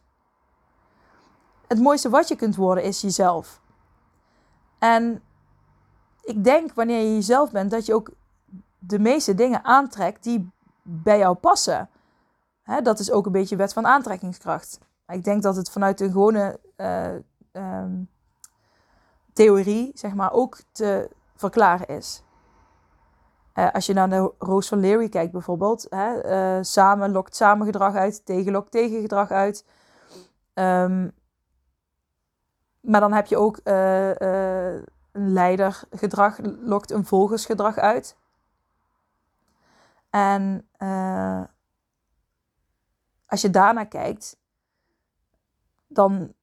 Het 1.67 1.79
mooiste 1.79 2.09
wat 2.09 2.29
je 2.29 2.37
kunt 2.37 2.57
worden 2.57 2.85
is 2.85 3.01
jezelf. 3.01 3.61
En 4.79 5.23
ik 6.23 6.45
denk 6.45 6.75
wanneer 6.75 7.01
je 7.01 7.15
jezelf 7.15 7.51
bent 7.51 7.71
dat 7.71 7.87
je 7.87 7.95
ook 7.95 8.11
de 8.79 8.99
meeste 8.99 9.35
dingen 9.35 9.65
aantrekt 9.65 10.23
die 10.23 10.51
bij 10.83 11.19
jou 11.19 11.35
passen. 11.37 11.89
dat 12.83 12.99
is 12.99 13.11
ook 13.11 13.27
een 13.27 13.33
beetje 13.33 13.57
wet 13.57 13.73
van 13.73 13.87
aantrekkingskracht. 13.87 14.79
Ik 15.07 15.25
denk 15.25 15.43
dat 15.43 15.57
het 15.57 15.71
vanuit 15.71 16.01
een 16.01 16.13
gewone 16.13 16.59
um, 16.77 18.09
theorie, 19.33 19.91
zeg 19.95 20.15
maar, 20.15 20.33
ook 20.33 20.59
te 20.73 21.11
verklaren 21.35 21.87
is. 21.87 22.25
Uh, 23.55 23.71
als 23.73 23.87
je 23.87 23.93
naar 23.93 24.09
de 24.09 24.33
Roos 24.39 24.69
van 24.69 24.81
Leary 24.81 25.09
kijkt 25.09 25.33
bijvoorbeeld, 25.33 25.87
hè, 25.89 26.25
uh, 26.57 26.63
samen 26.63 27.13
lokt 27.13 27.37
samen 27.37 27.67
gedrag 27.67 27.95
uit, 27.95 28.27
tegen 28.27 28.53
lokt 28.53 28.71
tegen 28.71 29.01
gedrag 29.01 29.31
uit. 29.31 29.65
Um, 30.55 31.13
maar 32.81 33.01
dan 33.01 33.13
heb 33.13 33.27
je 33.27 33.37
ook 33.37 33.61
een 33.65 34.85
leidergedrag 35.33 36.39
lokt 36.43 36.91
een 36.91 37.05
volgersgedrag 37.05 37.77
uit. 37.77 38.17
En 40.11 40.69
als 43.27 43.41
je 43.41 43.51
daarnaar 43.51 43.89
kijkt, 43.89 44.39
dan. 45.87 46.35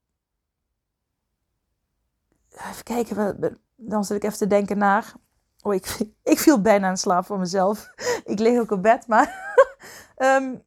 Even 2.55 2.83
kijken, 2.83 3.60
dan 3.75 4.03
zit 4.03 4.17
ik 4.17 4.24
even 4.24 4.38
te 4.38 4.48
denken 4.48 4.77
naar. 4.77 5.13
Oh, 5.62 5.74
ik, 5.74 5.98
ik 6.33 6.39
viel 6.39 6.62
bijna 6.62 6.89
in 6.89 6.98
slaap 6.98 7.25
voor 7.25 7.39
mezelf. 7.39 7.93
ik 8.33 8.39
lig 8.39 8.60
ook 8.60 8.72
op 8.72 8.81
bed, 8.81 9.07
maar. 9.07 9.55
um, 10.17 10.43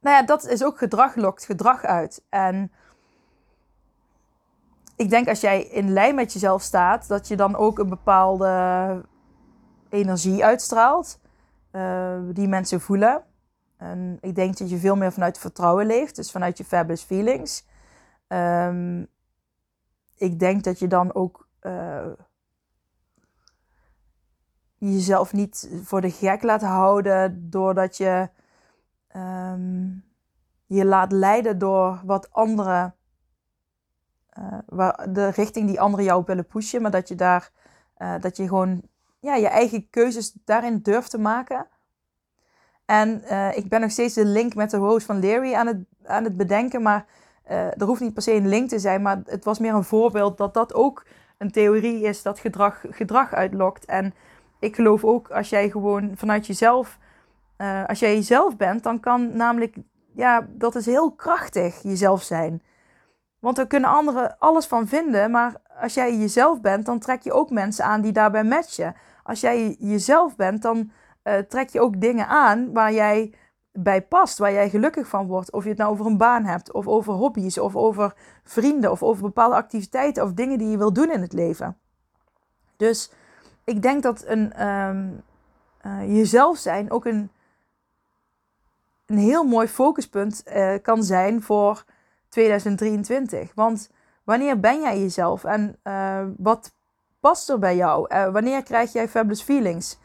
nou 0.00 0.16
ja, 0.16 0.22
dat 0.22 0.46
is 0.46 0.64
ook 0.64 0.78
gedrag 0.78 1.16
lokt 1.16 1.44
gedrag 1.44 1.84
uit. 1.84 2.24
En 2.28 2.72
ik 4.96 5.10
denk 5.10 5.28
als 5.28 5.40
jij 5.40 5.62
in 5.62 5.92
lijn 5.92 6.14
met 6.14 6.32
jezelf 6.32 6.62
staat, 6.62 7.08
dat 7.08 7.28
je 7.28 7.36
dan 7.36 7.56
ook 7.56 7.78
een 7.78 7.88
bepaalde 7.88 9.04
energie 9.88 10.44
uitstraalt. 10.44 11.20
Uh, 11.72 12.18
die 12.32 12.48
mensen 12.48 12.80
voelen. 12.80 13.24
En 13.76 14.18
ik 14.20 14.34
denk 14.34 14.58
dat 14.58 14.70
je 14.70 14.78
veel 14.78 14.96
meer 14.96 15.12
vanuit 15.12 15.38
vertrouwen 15.38 15.86
leeft, 15.86 16.16
dus 16.16 16.30
vanuit 16.30 16.58
je 16.58 16.64
fabulous 16.64 17.02
feelings. 17.02 17.66
Um, 18.28 19.08
ik 20.18 20.38
denk 20.38 20.64
dat 20.64 20.78
je 20.78 20.86
dan 20.86 21.14
ook 21.14 21.48
uh, 21.62 22.06
jezelf 24.78 25.32
niet 25.32 25.80
voor 25.82 26.00
de 26.00 26.10
gek 26.10 26.42
laat 26.42 26.62
houden 26.62 27.50
doordat 27.50 27.96
je 27.96 28.28
um, 29.16 30.04
je 30.66 30.84
laat 30.84 31.12
leiden 31.12 31.58
door 31.58 32.00
wat 32.04 32.32
anderen, 32.32 32.94
uh, 34.70 34.90
de 35.08 35.28
richting 35.28 35.66
die 35.66 35.80
anderen 35.80 36.04
jou 36.04 36.22
willen 36.26 36.46
pushen, 36.46 36.82
maar 36.82 36.90
dat 36.90 37.08
je 37.08 37.14
daar, 37.14 37.50
uh, 37.98 38.20
dat 38.20 38.36
je 38.36 38.48
gewoon 38.48 38.82
ja, 39.20 39.34
je 39.34 39.48
eigen 39.48 39.90
keuzes 39.90 40.32
daarin 40.44 40.78
durft 40.82 41.10
te 41.10 41.18
maken. 41.18 41.66
En 42.84 43.22
ik 43.56 43.68
ben 43.68 43.80
nog 43.80 43.90
steeds 43.90 44.14
de 44.14 44.24
link 44.24 44.54
met 44.54 44.70
de 44.70 44.76
Rose 44.76 45.06
van 45.06 45.20
Leary 45.20 45.54
aan 45.54 45.66
het, 45.66 45.84
aan 46.04 46.24
het 46.24 46.36
bedenken, 46.36 46.82
maar 46.82 47.06
er 47.48 47.84
hoeft 47.84 48.00
niet 48.00 48.14
per 48.14 48.22
se 48.22 48.32
een 48.32 48.48
link 48.48 48.68
te 48.68 48.78
zijn, 48.78 49.02
maar 49.02 49.20
het 49.24 49.44
was 49.44 49.58
meer 49.58 49.74
een 49.74 49.84
voorbeeld 49.84 50.38
dat 50.38 50.54
dat 50.54 50.74
ook 50.74 51.04
een 51.38 51.50
theorie 51.50 52.02
is 52.02 52.22
dat 52.22 52.38
gedrag 52.38 52.84
gedrag 52.90 53.32
uitlokt. 53.32 53.84
En 53.84 54.14
ik 54.58 54.74
geloof 54.74 55.04
ook 55.04 55.30
als 55.30 55.48
jij 55.48 55.70
gewoon 55.70 56.12
vanuit 56.14 56.46
jezelf, 56.46 56.98
uh, 57.58 57.84
als 57.86 57.98
jij 57.98 58.14
jezelf 58.14 58.56
bent, 58.56 58.82
dan 58.82 59.00
kan 59.00 59.36
namelijk, 59.36 59.76
ja, 60.14 60.46
dat 60.50 60.74
is 60.74 60.86
heel 60.86 61.12
krachtig 61.12 61.82
jezelf 61.82 62.22
zijn. 62.22 62.62
Want 63.38 63.58
er 63.58 63.66
kunnen 63.66 63.90
anderen 63.90 64.38
alles 64.38 64.66
van 64.66 64.86
vinden, 64.86 65.30
maar 65.30 65.54
als 65.80 65.94
jij 65.94 66.16
jezelf 66.16 66.60
bent, 66.60 66.86
dan 66.86 66.98
trek 66.98 67.22
je 67.22 67.32
ook 67.32 67.50
mensen 67.50 67.84
aan 67.84 68.00
die 68.00 68.12
daarbij 68.12 68.44
matchen. 68.44 68.94
Als 69.22 69.40
jij 69.40 69.76
jezelf 69.78 70.36
bent, 70.36 70.62
dan 70.62 70.90
uh, 71.24 71.34
trek 71.38 71.68
je 71.68 71.80
ook 71.80 72.00
dingen 72.00 72.28
aan 72.28 72.72
waar 72.72 72.92
jij 72.92 73.34
bij 73.82 74.02
past, 74.02 74.38
waar 74.38 74.52
jij 74.52 74.70
gelukkig 74.70 75.06
van 75.06 75.26
wordt. 75.26 75.52
Of 75.52 75.62
je 75.62 75.68
het 75.68 75.78
nou 75.78 75.90
over 75.90 76.06
een 76.06 76.16
baan 76.16 76.44
hebt, 76.44 76.72
of 76.72 76.86
over 76.86 77.12
hobby's, 77.12 77.58
of 77.58 77.76
over 77.76 78.14
vrienden, 78.44 78.90
of 78.90 79.02
over 79.02 79.22
bepaalde 79.22 79.54
activiteiten 79.54 80.22
of 80.22 80.32
dingen 80.32 80.58
die 80.58 80.68
je 80.68 80.78
wil 80.78 80.92
doen 80.92 81.12
in 81.12 81.20
het 81.20 81.32
leven. 81.32 81.78
Dus 82.76 83.12
ik 83.64 83.82
denk 83.82 84.02
dat 84.02 84.24
een 84.26 84.66
um, 84.68 85.22
uh, 85.86 86.16
jezelf 86.16 86.58
zijn 86.58 86.90
ook 86.90 87.04
een, 87.04 87.30
een 89.06 89.18
heel 89.18 89.44
mooi 89.44 89.68
focuspunt 89.68 90.42
uh, 90.46 90.74
kan 90.82 91.02
zijn 91.02 91.42
voor 91.42 91.84
2023. 92.28 93.52
Want 93.54 93.90
wanneer 94.24 94.60
ben 94.60 94.80
jij 94.80 95.00
jezelf 95.00 95.44
en 95.44 95.76
uh, 95.84 96.24
wat 96.36 96.72
past 97.20 97.48
er 97.48 97.58
bij 97.58 97.76
jou? 97.76 98.06
wanneer 98.32 98.62
krijg 98.62 98.92
jij 98.92 99.08
fabulous 99.08 99.42
feelings? 99.42 99.98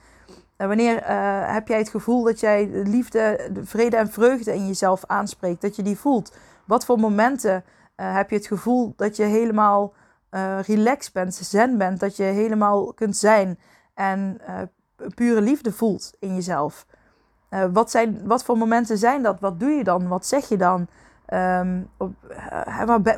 Wanneer 0.67 1.07
heb 1.53 1.67
jij 1.67 1.77
het 1.77 1.89
gevoel 1.89 2.23
dat 2.23 2.39
jij 2.39 2.71
de 2.71 2.85
liefde, 2.85 3.49
de 3.53 3.65
vrede 3.65 3.97
en 3.97 4.09
vreugde 4.09 4.53
in 4.53 4.67
jezelf 4.67 5.05
aanspreekt? 5.05 5.61
Dat 5.61 5.75
je 5.75 5.83
die 5.83 5.97
voelt? 5.97 6.35
Wat 6.65 6.85
voor 6.85 6.99
momenten 6.99 7.63
heb 7.95 8.29
je 8.29 8.35
het 8.35 8.47
gevoel 8.47 8.93
dat 8.95 9.15
je 9.15 9.23
helemaal 9.23 9.93
uh, 10.31 10.59
relaxed 10.61 11.13
bent, 11.13 11.35
zen 11.35 11.77
bent, 11.77 11.99
dat 11.99 12.15
je 12.15 12.23
helemaal 12.23 12.93
kunt 12.93 13.17
zijn 13.17 13.59
en 13.93 14.41
pure 15.15 15.41
liefde 15.41 15.71
voelt 15.71 16.13
in 16.19 16.35
jezelf. 16.35 16.85
Wat, 17.71 17.91
zijn, 17.91 18.27
wat 18.27 18.43
voor 18.43 18.57
momenten 18.57 18.97
zijn 18.97 19.21
dat? 19.21 19.39
Wat 19.39 19.59
doe 19.59 19.69
je 19.69 19.83
dan? 19.83 20.07
Wat 20.07 20.25
zeg 20.25 20.49
je 20.49 20.57
dan? 20.57 20.87
Um, 21.33 21.89
op, 21.97 22.13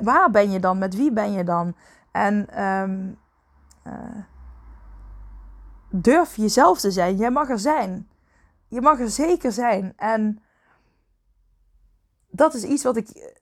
waar, 0.01 0.31
ben 0.31 0.51
je 0.51 0.59
dan? 0.59 0.77
Met 0.77 0.95
wie 0.95 1.11
ben 1.11 1.31
je 1.31 1.43
dan? 1.43 1.75
En 2.11 2.63
um, 2.63 3.17
durf 6.01 6.35
jezelf 6.35 6.79
te 6.79 6.91
zijn. 6.91 7.15
Jij 7.15 7.31
mag 7.31 7.49
er 7.49 7.59
zijn. 7.59 8.09
Je 8.67 8.81
mag 8.81 8.99
er 8.99 9.09
zeker 9.09 9.51
zijn. 9.51 9.93
En 9.95 10.39
dat 12.29 12.53
is 12.53 12.63
iets 12.63 12.83
wat 12.83 12.97
ik, 12.97 13.35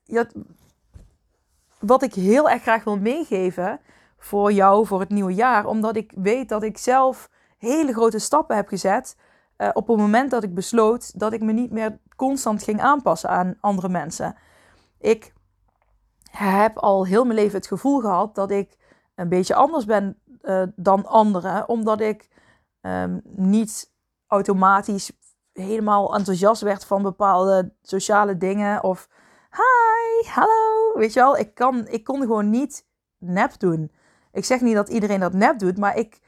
wat 1.78 2.02
ik 2.02 2.14
heel 2.14 2.50
erg 2.50 2.62
graag 2.62 2.84
wil 2.84 2.98
meegeven 2.98 3.80
voor 4.18 4.52
jou 4.52 4.86
voor 4.86 5.00
het 5.00 5.08
nieuwe 5.08 5.34
jaar. 5.34 5.66
Omdat 5.66 5.96
ik 5.96 6.12
weet 6.16 6.48
dat 6.48 6.62
ik 6.62 6.78
zelf 6.78 7.30
hele 7.58 7.92
grote 7.92 8.18
stappen 8.18 8.56
heb 8.56 8.68
gezet. 8.68 9.16
Uh, 9.58 9.68
op 9.72 9.88
het 9.88 9.96
moment 9.96 10.30
dat 10.30 10.42
ik 10.42 10.54
besloot 10.54 11.18
dat 11.18 11.32
ik 11.32 11.40
me 11.40 11.52
niet 11.52 11.70
meer 11.70 11.98
constant 12.16 12.62
ging 12.62 12.80
aanpassen 12.80 13.30
aan 13.30 13.56
andere 13.60 13.88
mensen. 13.88 14.36
Ik 14.98 15.32
heb 16.30 16.78
al 16.78 17.06
heel 17.06 17.24
mijn 17.24 17.38
leven 17.38 17.56
het 17.56 17.66
gevoel 17.66 18.00
gehad 18.00 18.34
dat 18.34 18.50
ik 18.50 18.76
een 19.14 19.28
beetje 19.28 19.54
anders 19.54 19.84
ben 19.84 20.18
uh, 20.42 20.62
dan 20.76 21.06
anderen, 21.06 21.68
omdat 21.68 22.00
ik 22.00 22.28
um, 22.86 23.20
niet 23.24 23.92
automatisch 24.26 25.12
helemaal 25.52 26.14
enthousiast 26.14 26.62
werd 26.62 26.84
van 26.84 27.02
bepaalde 27.02 27.72
sociale 27.82 28.36
dingen 28.36 28.82
of 28.82 29.08
hi, 29.50 30.28
hallo, 30.28 30.98
weet 30.98 31.12
je 31.12 31.20
wel, 31.20 31.36
ik, 31.36 31.54
kan, 31.54 31.86
ik 31.88 32.04
kon 32.04 32.20
gewoon 32.20 32.50
niet 32.50 32.86
nep 33.18 33.58
doen. 33.58 33.92
Ik 34.32 34.44
zeg 34.44 34.60
niet 34.60 34.74
dat 34.74 34.88
iedereen 34.88 35.20
dat 35.20 35.32
nep 35.32 35.58
doet, 35.58 35.78
maar 35.78 35.96
ik, 35.96 36.18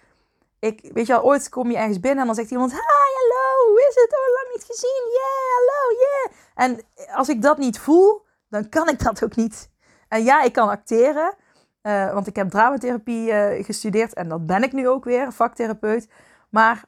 ik, 0.58 0.90
weet 0.92 1.06
je 1.06 1.12
wel, 1.12 1.22
ooit 1.22 1.48
kom 1.48 1.70
je 1.70 1.76
ergens 1.76 2.00
binnen 2.00 2.20
en 2.20 2.26
dan 2.26 2.34
zegt 2.34 2.50
iemand, 2.50 2.70
hi, 2.70 2.78
hallo, 2.78 3.70
hoe 3.70 3.86
is 3.88 3.94
het? 3.94 4.12
Oh, 4.12 4.34
lang 4.34 4.54
niet 4.54 4.64
gezien, 4.64 5.02
yeah, 5.12 5.56
hallo, 5.56 5.98
yeah. 5.98 6.32
En 6.54 6.80
als 7.14 7.28
ik 7.28 7.42
dat 7.42 7.58
niet 7.58 7.78
voel, 7.78 8.24
dan 8.48 8.68
kan 8.68 8.88
ik 8.88 9.02
dat 9.02 9.24
ook 9.24 9.36
niet. 9.36 9.70
En 10.08 10.24
ja, 10.24 10.42
ik 10.42 10.52
kan 10.52 10.68
acteren, 10.68 11.34
uh, 11.82 12.12
want 12.12 12.26
ik 12.26 12.36
heb 12.36 12.50
dramatherapie 12.50 13.30
uh, 13.30 13.64
gestudeerd 13.64 14.14
en 14.14 14.28
dat 14.28 14.46
ben 14.46 14.62
ik 14.62 14.72
nu 14.72 14.88
ook 14.88 15.04
weer, 15.04 15.32
vaktherapeut. 15.32 16.08
Maar 16.56 16.84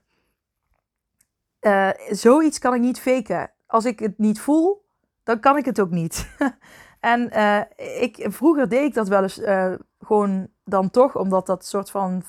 uh, 1.61 1.91
zoiets 2.11 2.59
kan 2.59 2.75
ik 2.75 2.81
niet 2.81 3.01
faken. 3.01 3.51
Als 3.67 3.85
ik 3.85 3.99
het 3.99 4.19
niet 4.19 4.41
voel, 4.41 4.85
dan 5.23 5.41
kan 5.41 5.57
ik 5.57 5.65
het 5.65 5.81
ook 5.81 5.91
niet. 5.91 6.29
en 7.01 7.31
ik, 8.01 8.27
vroeger 8.31 8.69
deed 8.69 8.85
ik 8.85 8.95
dat 8.95 9.09
wel 9.09 9.23
eens 9.23 9.41
gewoon 10.01 10.49
dan 10.65 10.91
toch, 10.91 11.17
omdat 11.17 11.47
dat 11.47 11.67
soort 11.67 11.91
van 11.91 12.23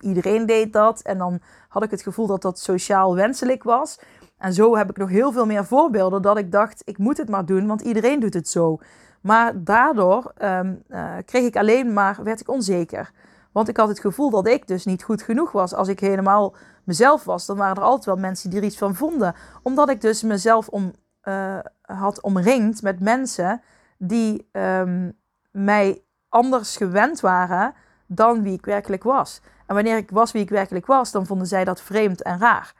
iedereen 0.00 0.46
deed 0.46 0.72
dat. 0.72 1.00
En 1.00 1.18
dan 1.18 1.40
had 1.68 1.82
ik 1.82 1.90
het 1.90 2.02
gevoel 2.02 2.26
dat 2.26 2.42
dat 2.42 2.58
sociaal 2.58 3.14
wenselijk 3.14 3.62
was. 3.62 4.00
En 4.38 4.52
zo 4.52 4.76
heb 4.76 4.90
ik 4.90 4.96
nog 4.96 5.08
heel 5.08 5.32
veel 5.32 5.46
meer 5.46 5.64
voorbeelden 5.64 6.22
dat 6.22 6.38
ik 6.38 6.52
dacht, 6.52 6.82
ik 6.84 6.98
moet 6.98 7.16
het 7.16 7.28
maar 7.28 7.46
doen, 7.46 7.66
want 7.66 7.80
iedereen 7.80 8.20
doet 8.20 8.34
het 8.34 8.48
zo. 8.48 8.78
Maar 9.20 9.64
daardoor 9.64 10.32
um, 10.42 10.82
kreeg 11.24 11.44
ik 11.44 11.56
alleen 11.56 11.92
maar, 11.92 12.18
werd 12.22 12.40
ik 12.40 12.48
onzeker. 12.48 13.12
Want 13.54 13.68
ik 13.68 13.76
had 13.76 13.88
het 13.88 14.00
gevoel 14.00 14.30
dat 14.30 14.46
ik 14.46 14.66
dus 14.66 14.84
niet 14.84 15.02
goed 15.02 15.22
genoeg 15.22 15.52
was. 15.52 15.74
Als 15.74 15.88
ik 15.88 16.00
helemaal 16.00 16.54
mezelf 16.86 17.24
was, 17.24 17.46
dan 17.46 17.56
waren 17.56 17.76
er 17.76 17.82
altijd 17.82 18.04
wel 18.04 18.16
mensen 18.16 18.50
die 18.50 18.58
er 18.58 18.64
iets 18.64 18.78
van 18.78 18.94
vonden. 18.94 19.34
Omdat 19.62 19.88
ik 19.88 20.00
dus 20.00 20.22
mezelf 20.22 20.68
om, 20.68 20.92
uh, 21.24 21.58
had 21.82 22.20
omringd 22.20 22.82
met 22.82 23.00
mensen 23.00 23.62
die 23.98 24.48
um, 24.52 25.16
mij 25.50 26.02
anders 26.28 26.76
gewend 26.76 27.20
waren 27.20 27.74
dan 28.06 28.42
wie 28.42 28.52
ik 28.52 28.64
werkelijk 28.64 29.02
was. 29.02 29.40
En 29.66 29.74
wanneer 29.74 29.96
ik 29.96 30.10
was 30.10 30.32
wie 30.32 30.42
ik 30.42 30.48
werkelijk 30.48 30.86
was, 30.86 31.10
dan 31.10 31.26
vonden 31.26 31.46
zij 31.46 31.64
dat 31.64 31.80
vreemd 31.80 32.22
en 32.22 32.38
raar. 32.38 32.74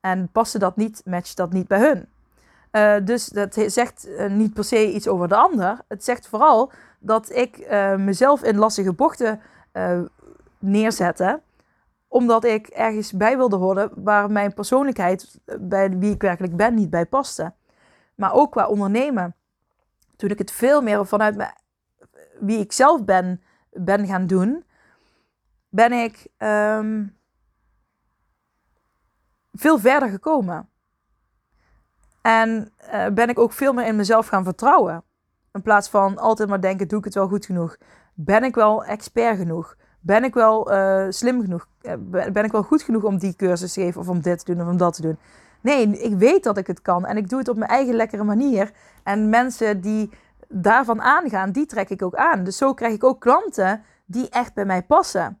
En 0.00 0.28
paste 0.32 0.58
dat 0.58 0.76
niet, 0.76 1.02
matchte 1.04 1.34
dat 1.34 1.52
niet 1.52 1.68
bij 1.68 1.80
hun. 1.80 2.08
Uh, 2.72 3.06
dus 3.06 3.26
dat 3.26 3.54
zegt 3.66 4.08
uh, 4.08 4.30
niet 4.30 4.54
per 4.54 4.64
se 4.64 4.92
iets 4.92 5.08
over 5.08 5.28
de 5.28 5.36
ander. 5.36 5.78
Het 5.88 6.04
zegt 6.04 6.28
vooral 6.28 6.72
dat 6.98 7.30
ik 7.30 7.70
mezelf 7.96 8.42
in 8.42 8.56
lastige 8.56 8.92
bochten 8.92 9.40
neerzette. 10.58 11.40
Omdat 12.10 12.44
ik 12.44 12.66
ergens 12.66 13.12
bij 13.12 13.36
wilde 13.36 13.56
horen 13.56 13.90
waar 13.94 14.30
mijn 14.30 14.54
persoonlijkheid 14.54 15.40
bij 15.60 15.98
wie 15.98 16.12
ik 16.12 16.22
werkelijk 16.22 16.56
ben 16.56 16.74
niet 16.74 16.90
bij 16.90 17.06
paste. 17.06 17.54
Maar 18.14 18.32
ook 18.32 18.52
qua 18.52 18.66
ondernemen. 18.66 19.34
Toen 20.16 20.30
ik 20.30 20.38
het 20.38 20.50
veel 20.50 20.82
meer 20.82 21.06
vanuit 21.06 21.52
wie 22.40 22.58
ik 22.58 22.72
zelf 22.72 23.04
ben, 23.04 23.42
ben 23.70 24.06
gaan 24.06 24.26
doen, 24.26 24.64
ben 25.68 25.92
ik 25.92 26.26
um, 26.38 27.16
veel 29.52 29.78
verder 29.78 30.08
gekomen. 30.08 30.68
En 32.22 32.72
uh, 32.92 33.06
ben 33.06 33.28
ik 33.28 33.38
ook 33.38 33.52
veel 33.52 33.72
meer 33.72 33.86
in 33.86 33.96
mezelf 33.96 34.26
gaan 34.26 34.44
vertrouwen. 34.44 35.04
In 35.52 35.62
plaats 35.62 35.88
van 35.88 36.18
altijd 36.18 36.48
maar 36.48 36.60
denken, 36.60 36.88
doe 36.88 36.98
ik 36.98 37.04
het 37.04 37.14
wel 37.14 37.28
goed 37.28 37.46
genoeg? 37.46 37.76
Ben 38.14 38.44
ik 38.44 38.54
wel 38.54 38.84
expert 38.84 39.36
genoeg? 39.36 39.76
Ben 40.00 40.24
ik 40.24 40.34
wel 40.34 40.72
uh, 40.72 41.06
slim 41.08 41.40
genoeg? 41.40 41.66
Uh, 41.82 41.92
ben 42.32 42.44
ik 42.44 42.52
wel 42.52 42.62
goed 42.62 42.82
genoeg 42.82 43.02
om 43.02 43.18
die 43.18 43.36
cursus 43.36 43.72
te 43.72 43.80
geven 43.80 44.00
of 44.00 44.08
om 44.08 44.20
dit 44.20 44.44
te 44.44 44.54
doen 44.54 44.62
of 44.62 44.70
om 44.70 44.76
dat 44.76 44.94
te 44.94 45.02
doen? 45.02 45.18
Nee, 45.60 45.88
ik 45.88 46.18
weet 46.18 46.44
dat 46.44 46.58
ik 46.58 46.66
het 46.66 46.82
kan 46.82 47.06
en 47.06 47.16
ik 47.16 47.28
doe 47.28 47.38
het 47.38 47.48
op 47.48 47.56
mijn 47.56 47.70
eigen 47.70 47.94
lekkere 47.94 48.24
manier. 48.24 48.70
En 49.02 49.28
mensen 49.28 49.80
die 49.80 50.10
daarvan 50.48 51.02
aangaan, 51.02 51.52
die 51.52 51.66
trek 51.66 51.90
ik 51.90 52.02
ook 52.02 52.14
aan. 52.14 52.44
Dus 52.44 52.56
zo 52.56 52.74
krijg 52.74 52.94
ik 52.94 53.04
ook 53.04 53.20
klanten 53.20 53.82
die 54.06 54.28
echt 54.28 54.54
bij 54.54 54.64
mij 54.64 54.82
passen. 54.82 55.38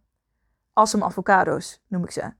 Awesome 0.72 1.04
avocado's 1.04 1.82
noem 1.88 2.04
ik 2.04 2.10
ze. 2.10 2.32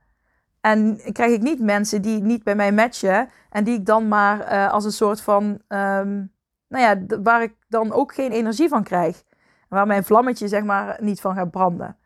En 0.61 1.01
krijg 1.13 1.33
ik 1.33 1.43
niet 1.43 1.61
mensen 1.61 2.03
die 2.03 2.23
niet 2.23 2.45
bij 2.45 2.55
mij 2.55 2.73
matchen 2.73 3.29
en 3.51 3.65
die 3.65 3.79
ik 3.79 3.87
dan 3.87 4.09
maar 4.09 4.53
uh, 4.53 4.73
als 4.73 4.85
een 4.85 4.93
soort 4.93 5.21
van, 5.21 5.45
um, 5.45 6.33
nou 6.69 6.85
ja, 6.85 7.19
waar 7.23 7.43
ik 7.43 7.55
dan 7.69 7.93
ook 7.93 8.15
geen 8.15 8.33
energie 8.33 8.69
van 8.69 8.83
krijg. 8.83 9.25
Waar 9.69 9.87
mijn 9.87 10.05
vlammetje 10.05 10.49
zeg 10.49 10.65
maar 10.65 10.99
niet 11.01 11.21
van 11.21 11.35
gaat 11.35 11.51
branden. 11.51 11.97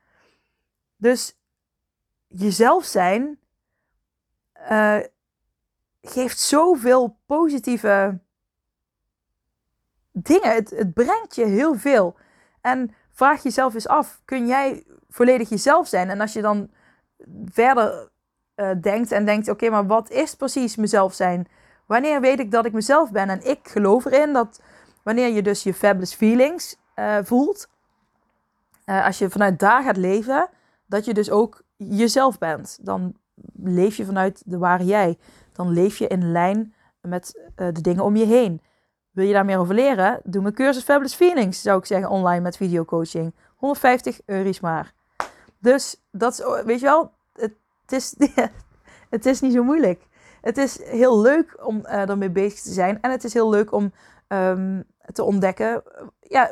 Dus 1.05 1.37
jezelf 2.27 2.85
zijn 2.85 3.39
uh, 4.71 4.99
geeft 6.03 6.39
zoveel 6.39 7.19
positieve 7.27 8.19
dingen. 10.13 10.55
Het, 10.55 10.71
het 10.71 10.95
brengt 10.95 11.35
je 11.35 11.45
heel 11.45 11.75
veel. 11.75 12.17
En 12.61 12.95
vraag 13.11 13.43
jezelf 13.43 13.75
eens 13.75 13.89
af: 13.89 14.21
kun 14.25 14.47
jij 14.47 14.85
volledig 15.09 15.49
jezelf 15.49 15.89
zijn? 15.89 16.11
En 16.11 16.21
als 16.21 16.33
je 16.33 16.43
dan 16.43 16.71
verder 17.45 18.11
uh, 18.57 18.71
denkt 18.81 19.13
en 19.13 19.25
denkt: 19.25 19.49
oké, 19.49 19.71
maar 19.71 19.87
wat 19.87 20.11
is 20.11 20.35
precies 20.35 20.77
mezelf 20.77 21.15
zijn? 21.15 21.49
Wanneer 21.87 22.21
weet 22.21 22.39
ik 22.39 22.51
dat 22.51 22.65
ik 22.65 22.73
mezelf 22.73 23.11
ben? 23.11 23.31
En 23.31 23.47
ik 23.47 23.69
geloof 23.69 24.05
erin 24.05 24.33
dat 24.33 24.61
wanneer 25.03 25.29
je 25.29 25.43
dus 25.43 25.63
je 25.63 25.75
fabulous 25.75 26.15
feelings 26.15 26.77
uh, 26.97 27.19
voelt, 27.23 27.69
als 28.85 29.19
je 29.19 29.31
vanuit 29.31 29.59
daar 29.59 29.83
gaat 29.83 29.97
leven, 29.97 30.49
dat 30.95 31.05
je 31.05 31.15
dus 31.15 31.31
ook 31.31 31.63
jezelf 31.77 32.39
bent. 32.39 32.79
Dan 32.81 33.15
leef 33.55 33.97
je 33.97 34.05
vanuit 34.05 34.43
de 34.47 34.59
ware 34.59 34.85
jij. 34.85 35.19
Dan 35.53 35.69
leef 35.69 35.99
je 35.99 36.07
in 36.07 36.33
lijn 36.33 36.75
met 37.01 37.51
de 37.55 37.81
dingen 37.81 38.05
om 38.05 38.17
je 38.17 38.25
heen. 38.25 38.63
Wil 39.11 39.27
je 39.27 39.33
daar 39.33 39.45
meer 39.45 39.59
over 39.59 39.75
leren? 39.75 40.21
Doe 40.25 40.43
mijn 40.43 40.55
cursus 40.55 40.83
Fabulous 40.83 41.15
Feelings, 41.15 41.63
zou 41.63 41.79
ik 41.79 41.87
zeggen, 41.87 42.09
online 42.09 42.41
met 42.41 42.57
videocoaching. 42.57 43.35
150 43.57 44.21
euro's 44.27 44.61
maar. 44.61 44.93
Dus 45.59 46.03
dat 46.11 46.33
is, 46.33 46.63
weet 46.65 46.81
je 46.81 46.87
wel, 46.87 47.13
het 47.33 47.93
is, 47.93 48.15
het 49.15 49.27
is 49.27 49.41
niet 49.41 49.53
zo 49.53 49.63
moeilijk. 49.63 50.09
Het 50.41 50.59
is 50.59 50.83
heel 50.83 51.21
leuk 51.21 51.67
om 51.67 51.79
uh, 51.85 52.09
ermee 52.09 52.31
bezig 52.31 52.61
te 52.61 52.73
zijn. 52.73 53.01
En 53.01 53.11
het 53.11 53.25
is 53.25 53.35
heel 53.35 53.51
leuk 53.51 53.73
om 53.73 53.93
um, 54.29 54.85
te 55.13 55.23
ontdekken. 55.23 55.83
Ja, 56.21 56.51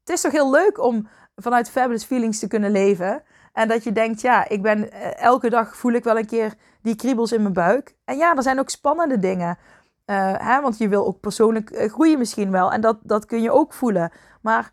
het 0.00 0.10
is 0.10 0.20
toch 0.20 0.32
heel 0.32 0.50
leuk 0.50 0.82
om 0.82 1.08
vanuit 1.36 1.70
fabulous 1.70 2.04
feelings 2.04 2.38
te 2.38 2.48
kunnen 2.48 2.70
leven. 2.70 3.22
En 3.56 3.68
dat 3.68 3.84
je 3.84 3.92
denkt, 3.92 4.20
ja, 4.20 4.48
ik 4.48 4.62
ben 4.62 4.78
uh, 4.78 5.20
elke 5.20 5.50
dag 5.50 5.76
voel 5.76 5.92
ik 5.92 6.04
wel 6.04 6.18
een 6.18 6.26
keer 6.26 6.54
die 6.82 6.96
kriebels 6.96 7.32
in 7.32 7.42
mijn 7.42 7.54
buik. 7.54 7.94
En 8.04 8.16
ja, 8.16 8.36
er 8.36 8.42
zijn 8.42 8.58
ook 8.58 8.70
spannende 8.70 9.18
dingen. 9.18 9.58
Uh, 10.06 10.34
hè, 10.38 10.60
want 10.60 10.78
je 10.78 10.88
wil 10.88 11.06
ook 11.06 11.20
persoonlijk 11.20 11.88
groeien 11.92 12.18
misschien 12.18 12.50
wel. 12.50 12.72
En 12.72 12.80
dat, 12.80 12.96
dat 13.02 13.26
kun 13.26 13.42
je 13.42 13.50
ook 13.50 13.72
voelen. 13.72 14.12
Maar 14.40 14.70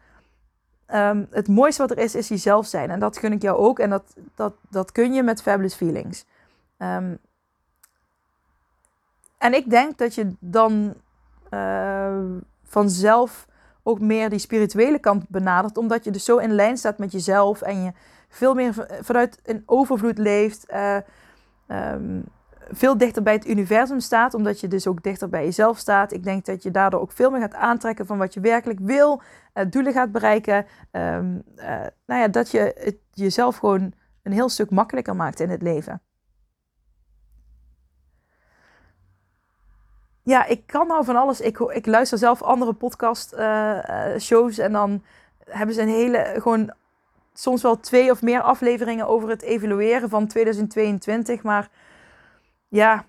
Um, 0.93 1.28
het 1.30 1.48
mooiste 1.48 1.82
wat 1.82 1.91
er 1.91 1.98
is, 1.98 2.15
is 2.15 2.28
jezelf 2.28 2.65
zijn. 2.65 2.89
En 2.89 3.00
dat 3.00 3.17
gun 3.17 3.32
ik 3.32 3.41
jou 3.41 3.58
ook. 3.58 3.80
En 3.80 3.89
dat, 3.89 4.04
dat, 4.36 4.54
dat 4.69 4.91
kun 4.91 5.13
je 5.13 5.24
met 5.24 5.41
Fabulous 5.41 5.74
Feelings. 5.76 6.26
Um, 6.78 7.17
en 9.38 9.54
ik 9.54 9.69
denk 9.69 9.98
dat 9.98 10.15
je 10.15 10.36
dan 10.39 10.93
vanzelf 12.63 13.48
ook 13.84 14.00
meer 14.00 14.30
die 14.30 14.39
spirituele 14.39 15.00
kant 15.00 15.30
benadert. 15.30 15.78
Omdat 15.78 16.04
je 16.04 16.12
dus 16.12 16.26
zo 16.26 16.38
in 16.38 16.52
lijn 16.52 16.78
staat 16.78 16.98
met 16.98 17.12
jezelf. 17.12 17.62
En 17.62 17.84
je 17.84 17.91
veel 18.34 18.54
meer 18.54 18.88
vanuit 19.02 19.39
een 19.43 19.63
overvloed 19.65 20.17
leeft. 20.17 20.72
Uh, 20.72 20.98
um, 21.67 22.24
veel 22.69 22.98
dichter 22.98 23.24
bij 23.24 23.34
het 23.34 23.48
universum 23.48 24.00
staat, 24.00 24.34
omdat 24.34 24.60
je 24.60 24.67
dus 24.67 24.88
ook 24.88 25.04
dichter 25.04 25.30
bij 25.30 25.43
jezelf 25.43 25.78
staat. 25.78 26.12
Ik 26.12 26.24
denk 26.24 26.46
dat 26.46 26.63
je 26.63 26.72
daardoor 26.72 27.02
ook 27.02 27.12
veel 27.12 27.32
meer 27.32 27.41
gaat 27.41 27.54
aantrekken 27.54 28.06
van 28.06 28.17
wat 28.17 28.34
je 28.34 28.39
werkelijk 28.39 28.80
wil, 28.80 29.22
uh, 29.54 29.65
doelen 29.69 29.93
gaat 29.93 30.12
bereiken. 30.12 30.65
Um, 30.91 31.43
nou 32.06 32.22
ja, 32.22 32.28
dat 32.28 32.52
je 32.52 32.74
het 32.78 32.98
jezelf 33.12 33.58
gewoon 33.58 33.93
een 34.24 34.32
heel 34.32 34.50
stuk 34.50 34.69
makkelijker 34.69 35.15
maakt 35.15 35.39
in 35.39 35.50
het 35.50 35.62
leven. 35.62 36.02
Ja, 40.24 40.46
ik 40.46 40.67
kan 40.67 40.88
nou 40.88 41.06
van 41.06 41.15
alles. 41.15 41.41
Ik, 41.41 41.60
ik 41.60 41.86
luister 41.86 42.17
zelf 42.17 42.41
andere 42.41 42.74
podcast 42.74 43.34
uh, 43.34 43.78
shows 44.19 44.58
en 44.58 44.72
dan 44.72 45.04
hebben 45.50 45.76
ze 45.76 45.82
een 45.82 45.88
hele 45.88 46.36
gewoon 46.38 46.74
soms 47.34 47.62
wel 47.62 47.80
twee 47.80 48.12
of 48.12 48.22
meer 48.22 48.41
afleveringen 48.41 49.08
over 49.08 49.30
het 49.30 49.41
evalueren 49.41 50.10
van 50.10 50.28
2022, 50.28 51.43
maar 51.43 51.69
ja, 52.67 53.06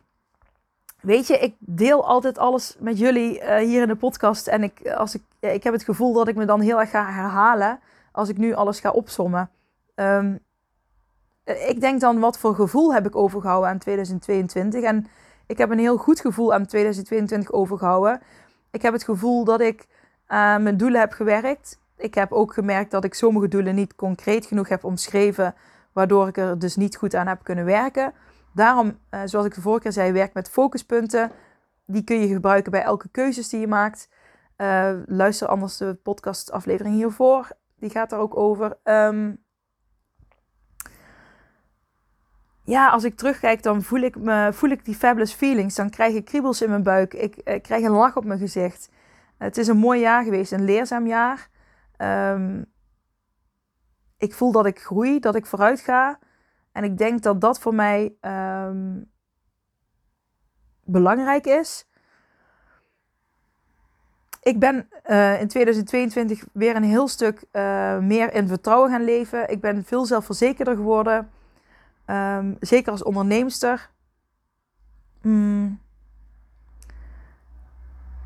weet 1.00 1.26
je, 1.26 1.38
ik 1.38 1.54
deel 1.58 2.06
altijd 2.06 2.38
alles 2.38 2.76
met 2.78 2.98
jullie 2.98 3.40
uh, 3.40 3.56
hier 3.56 3.82
in 3.82 3.88
de 3.88 3.96
podcast. 3.96 4.46
En 4.46 4.62
ik, 4.62 4.88
als 4.88 5.14
ik, 5.14 5.22
ik 5.40 5.62
heb 5.62 5.72
het 5.72 5.84
gevoel 5.84 6.12
dat 6.12 6.28
ik 6.28 6.36
me 6.36 6.44
dan 6.44 6.60
heel 6.60 6.80
erg 6.80 6.90
ga 6.90 7.12
herhalen 7.12 7.80
als 8.12 8.28
ik 8.28 8.38
nu 8.38 8.54
alles 8.54 8.80
ga 8.80 8.90
opsommen. 8.90 9.50
Um, 9.94 10.38
ik 11.44 11.80
denk 11.80 12.00
dan, 12.00 12.20
wat 12.20 12.38
voor 12.38 12.54
gevoel 12.54 12.94
heb 12.94 13.06
ik 13.06 13.16
overgehouden 13.16 13.70
aan 13.70 13.78
2022? 13.78 14.82
En 14.82 15.06
ik 15.46 15.58
heb 15.58 15.70
een 15.70 15.78
heel 15.78 15.96
goed 15.96 16.20
gevoel 16.20 16.54
aan 16.54 16.66
2022 16.66 17.52
overgehouden. 17.52 18.20
Ik 18.70 18.82
heb 18.82 18.92
het 18.92 19.04
gevoel 19.04 19.44
dat 19.44 19.60
ik 19.60 19.86
mijn 20.26 20.76
doelen 20.76 21.00
heb 21.00 21.12
gewerkt. 21.12 21.78
Ik 22.04 22.14
heb 22.14 22.32
ook 22.32 22.52
gemerkt 22.52 22.90
dat 22.90 23.04
ik 23.04 23.14
sommige 23.14 23.48
doelen 23.48 23.74
niet 23.74 23.94
concreet 23.94 24.46
genoeg 24.46 24.68
heb 24.68 24.84
omschreven, 24.84 25.54
waardoor 25.92 26.28
ik 26.28 26.36
er 26.36 26.58
dus 26.58 26.76
niet 26.76 26.96
goed 26.96 27.14
aan 27.14 27.26
heb 27.26 27.42
kunnen 27.42 27.64
werken. 27.64 28.12
Daarom, 28.54 28.98
uh, 29.10 29.20
zoals 29.24 29.46
ik 29.46 29.54
de 29.54 29.60
vorige 29.60 29.82
keer 29.82 29.92
zei, 29.92 30.12
werk 30.12 30.34
met 30.34 30.50
focuspunten. 30.50 31.30
Die 31.86 32.04
kun 32.04 32.20
je 32.20 32.26
gebruiken 32.26 32.70
bij 32.70 32.82
elke 32.82 33.08
keuzes 33.08 33.48
die 33.48 33.60
je 33.60 33.66
maakt. 33.66 34.08
Uh, 34.56 34.90
luister 35.06 35.48
anders 35.48 35.76
de 35.76 35.94
podcastaflevering 35.94 36.94
hiervoor. 36.94 37.48
Die 37.78 37.90
gaat 37.90 38.12
er 38.12 38.18
ook 38.18 38.36
over. 38.36 38.76
Um, 38.84 39.42
ja, 42.64 42.88
als 42.88 43.04
ik 43.04 43.16
terugkijk, 43.16 43.62
dan 43.62 43.82
voel 43.82 44.00
ik, 44.00 44.16
me, 44.16 44.52
voel 44.52 44.70
ik 44.70 44.84
die 44.84 44.94
fabulous 44.94 45.32
feelings. 45.32 45.74
Dan 45.74 45.90
krijg 45.90 46.14
ik 46.14 46.24
kriebels 46.24 46.62
in 46.62 46.70
mijn 46.70 46.82
buik. 46.82 47.14
Ik, 47.14 47.36
ik 47.36 47.62
krijg 47.62 47.84
een 47.84 47.90
lach 47.90 48.16
op 48.16 48.24
mijn 48.24 48.38
gezicht. 48.38 48.90
Het 49.38 49.56
is 49.56 49.68
een 49.68 49.76
mooi 49.76 50.00
jaar 50.00 50.24
geweest, 50.24 50.52
een 50.52 50.64
leerzaam 50.64 51.06
jaar. 51.06 51.52
Um, 51.98 52.72
ik 54.16 54.34
voel 54.34 54.52
dat 54.52 54.66
ik 54.66 54.80
groei, 54.80 55.20
dat 55.20 55.34
ik 55.34 55.46
vooruit 55.46 55.80
ga. 55.80 56.18
En 56.72 56.84
ik 56.84 56.98
denk 56.98 57.22
dat 57.22 57.40
dat 57.40 57.58
voor 57.58 57.74
mij 57.74 58.14
um, 58.20 59.10
belangrijk 60.84 61.46
is. 61.46 61.86
Ik 64.42 64.58
ben 64.58 64.88
uh, 65.06 65.40
in 65.40 65.48
2022 65.48 66.46
weer 66.52 66.76
een 66.76 66.82
heel 66.82 67.08
stuk 67.08 67.44
uh, 67.52 67.98
meer 67.98 68.34
in 68.34 68.48
vertrouwen 68.48 68.90
gaan 68.90 69.04
leven. 69.04 69.50
Ik 69.50 69.60
ben 69.60 69.84
veel 69.84 70.06
zelfverzekerder 70.06 70.76
geworden. 70.76 71.30
Um, 72.06 72.56
zeker 72.60 72.92
als 72.92 73.02
onderneemster. 73.02 73.90
Mm. 75.22 75.80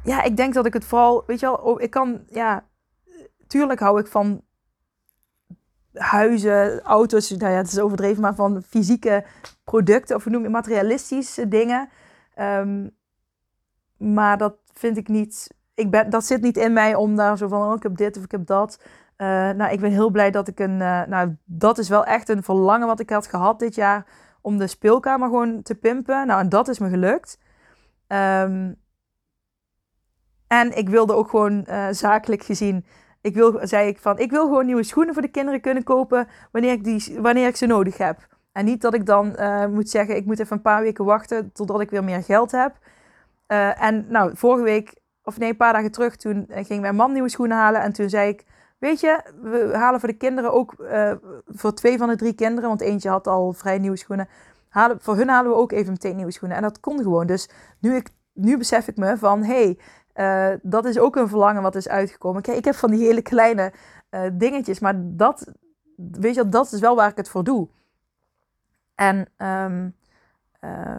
Ja, 0.05 0.23
ik 0.23 0.37
denk 0.37 0.55
dat 0.55 0.67
ik 0.67 0.73
het 0.73 0.85
vooral, 0.85 1.25
weet 1.27 1.41
je 1.41 1.47
wel, 1.47 1.81
ik 1.81 1.91
kan, 1.91 2.25
ja, 2.29 2.65
tuurlijk 3.49 3.81
hou 3.81 4.01
ik 4.01 4.07
van 4.07 4.43
huizen, 5.93 6.83
auto's, 6.83 7.31
nou 7.31 7.53
ja, 7.53 7.59
het 7.59 7.73
is 7.73 7.79
overdreven, 7.79 8.23
maar 8.23 8.35
van 8.35 8.63
fysieke 8.63 9.25
producten, 9.65 10.17
of 10.17 10.25
hoe 10.25 10.33
noem 10.33 10.43
je 10.43 10.49
materialistische 10.49 11.49
dingen. 11.49 11.89
Um, 12.39 12.97
maar 13.97 14.39
dat 14.39 14.57
vind 14.73 14.97
ik 14.97 15.09
niet, 15.09 15.55
ik 15.75 15.91
ben, 15.91 16.11
dat 16.11 16.25
zit 16.25 16.43
niet 16.43 16.57
in 16.57 16.73
mij 16.73 16.95
om 16.95 17.17
daar 17.17 17.37
zo 17.37 17.49
van, 17.49 17.69
oh, 17.69 17.77
ik 17.77 17.83
heb 17.83 17.97
dit 17.97 18.17
of 18.17 18.25
ik 18.25 18.31
heb 18.31 18.47
dat. 18.47 18.81
Uh, 19.17 19.27
nou, 19.29 19.73
ik 19.73 19.81
ben 19.81 19.91
heel 19.91 20.11
blij 20.11 20.31
dat 20.31 20.49
ik 20.49 20.59
een, 20.59 20.81
uh, 20.81 21.03
nou, 21.05 21.37
dat 21.45 21.79
is 21.79 21.89
wel 21.89 22.05
echt 22.05 22.29
een 22.29 22.43
verlangen 22.43 22.87
wat 22.87 23.01
ik 23.01 23.11
had 23.11 23.27
gehad 23.27 23.59
dit 23.59 23.75
jaar, 23.75 24.07
om 24.41 24.59
de 24.59 24.67
speelkamer 24.67 25.29
gewoon 25.29 25.63
te 25.63 25.75
pimpen. 25.75 26.27
Nou, 26.27 26.41
en 26.41 26.49
dat 26.49 26.69
is 26.69 26.79
me 26.79 26.89
gelukt. 26.89 27.39
Um, 28.07 28.77
en 30.47 30.77
ik 30.77 30.89
wilde 30.89 31.15
ook 31.15 31.31
gewoon 31.31 31.65
uh, 31.69 31.87
zakelijk 31.91 32.43
gezien 32.43 32.87
ik 33.29 33.35
wil, 33.35 33.59
zei 33.62 33.88
ik 33.88 33.99
van, 33.99 34.19
ik 34.19 34.31
wil 34.31 34.43
gewoon 34.43 34.67
nieuwe 34.67 34.83
schoenen 34.83 35.14
voor 35.14 35.23
de 35.23 35.31
kinderen 35.31 35.61
kunnen 35.61 35.83
kopen 35.83 36.29
wanneer 36.53 36.73
ik, 36.73 36.85
die, 36.85 37.17
wanneer 37.21 37.47
ik 37.47 37.57
ze 37.57 37.67
nodig 37.67 37.99
heb. 37.99 38.27
En 38.53 38.64
niet 38.64 38.81
dat 38.81 38.95
ik 38.95 39.07
dan 39.07 39.35
uh, 39.38 39.67
moet 39.67 39.91
zeggen, 39.91 40.17
ik 40.17 40.25
moet 40.25 40.38
even 40.38 40.57
een 40.57 40.62
paar 40.62 40.83
weken 40.83 41.05
wachten 41.05 41.53
totdat 41.53 41.81
ik 41.81 41.91
weer 41.91 42.05
meer 42.05 42.23
geld 42.23 42.51
heb. 42.51 42.79
Uh, 43.49 43.83
en 43.83 44.07
nou, 44.09 44.31
vorige 44.37 44.62
week, 44.62 44.95
of 45.23 45.38
nee, 45.38 45.49
een 45.49 45.57
paar 45.57 45.73
dagen 45.73 45.93
terug, 45.93 46.17
toen 46.17 46.47
ging 46.49 46.81
mijn 46.81 46.95
man 46.95 47.12
nieuwe 47.12 47.29
schoenen 47.29 47.57
halen. 47.57 47.81
En 47.81 47.93
toen 47.93 48.09
zei 48.09 48.29
ik, 48.29 48.45
weet 48.79 49.01
je, 49.01 49.21
we 49.43 49.71
halen 49.73 50.01
voor 50.01 50.09
de 50.09 50.17
kinderen 50.17 50.53
ook, 50.53 50.75
voor 51.47 51.75
twee 51.75 51.99
van 51.99 52.09
de 52.09 52.17
drie 52.17 52.35
kinderen, 52.35 52.69
want 52.69 52.81
eentje 52.81 53.09
had 53.09 53.27
al 53.27 53.53
vrij 53.53 53.79
nieuwe 53.79 53.97
schoenen. 53.97 54.29
Halen, 54.69 54.99
voor 55.01 55.17
hun 55.17 55.29
halen 55.29 55.51
we 55.51 55.57
ook 55.57 55.73
even 55.73 55.93
meteen 55.93 56.17
nieuwe 56.17 56.33
schoenen. 56.33 56.57
En 56.57 56.62
dat 56.62 56.81
kon 56.81 56.99
gewoon. 57.03 57.27
Dus 57.27 57.51
nu, 57.81 57.95
ik, 57.95 58.09
nu 58.33 58.57
besef 58.57 58.88
ik 58.88 58.97
me 58.97 59.17
van, 59.17 59.43
hey, 59.43 59.79
uh, 60.19 60.53
dat 60.63 60.85
is 60.85 60.99
ook 60.99 61.17
een 61.17 61.29
verlangen 61.29 61.63
wat 61.63 61.75
is 61.75 61.89
uitgekomen. 61.89 62.43
Kijk, 62.43 62.57
ik 62.57 62.65
heb 62.65 62.75
van 62.75 62.91
die 62.91 63.07
hele 63.07 63.23
kleine 63.23 63.73
uh, 64.11 64.21
dingetjes, 64.33 64.79
maar 64.79 64.95
dat, 64.97 65.53
weet 65.97 66.35
je, 66.35 66.49
dat 66.49 66.73
is 66.73 66.81
wel 66.81 66.97
waar 66.97 67.11
ik 67.11 67.17
het 67.17 67.29
voor 67.29 67.45
doe. 67.45 67.69
En 68.95 69.17
um, 69.37 69.95
uh, 70.61 70.99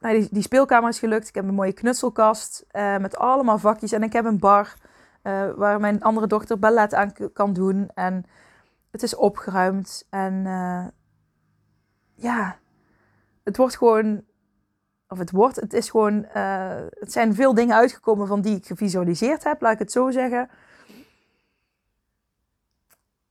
nou, 0.00 0.18
die, 0.18 0.28
die, 0.30 0.42
speelkamer 0.42 0.88
is 0.88 0.98
gelukt. 0.98 1.28
Ik 1.28 1.34
heb 1.34 1.44
een 1.44 1.54
mooie 1.54 1.72
knutselkast 1.72 2.66
met 3.00 3.16
allemaal 3.16 3.58
vakjes. 3.58 3.92
En 3.92 4.02
ik 4.02 4.12
heb 4.12 4.24
een 4.24 4.38
bar 4.38 4.74
waar 5.56 5.80
mijn 5.80 6.02
andere 6.02 6.26
dochter 6.26 6.58
ballet 6.58 6.94
aan 6.94 7.12
kan 7.32 7.52
doen. 7.52 7.90
En 7.94 8.24
het 8.90 9.02
is 9.02 9.14
opgeruimd. 9.14 10.06
En 10.10 10.42
ja, 12.14 12.58
het 13.44 13.56
wordt 13.56 13.76
gewoon 13.76 14.24
of 15.14 15.20
het 15.20 15.30
wordt, 15.30 15.56
het 15.56 15.72
is 15.72 15.90
gewoon, 15.90 16.26
uh, 16.36 16.76
het 16.90 17.12
zijn 17.12 17.34
veel 17.34 17.54
dingen 17.54 17.76
uitgekomen 17.76 18.26
van 18.26 18.40
die 18.40 18.56
ik 18.56 18.66
gevisualiseerd 18.66 19.44
heb, 19.44 19.60
laat 19.60 19.72
ik 19.72 19.78
het 19.78 19.92
zo 19.92 20.10
zeggen. 20.10 20.48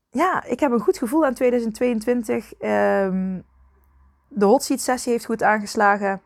Ja, 0.10 0.44
ik 0.44 0.60
heb 0.60 0.72
een 0.72 0.80
goed 0.80 0.98
gevoel 0.98 1.26
aan 1.26 1.34
2022. 1.34 2.54
Um, 2.54 2.70
ehm, 2.70 3.40
de 4.28 4.46
hot 4.46 4.64
seat 4.64 4.80
sessie 4.80 5.12
heeft 5.12 5.26
goed 5.26 5.44
aangeslagen. 5.44 6.22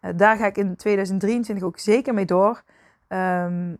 Uh, 0.00 0.10
daar 0.16 0.36
ga 0.36 0.46
ik 0.46 0.56
in 0.56 0.76
2023 0.76 1.66
ook 1.66 1.78
zeker 1.78 2.14
mee 2.14 2.24
door. 2.24 2.62
Um, 3.08 3.78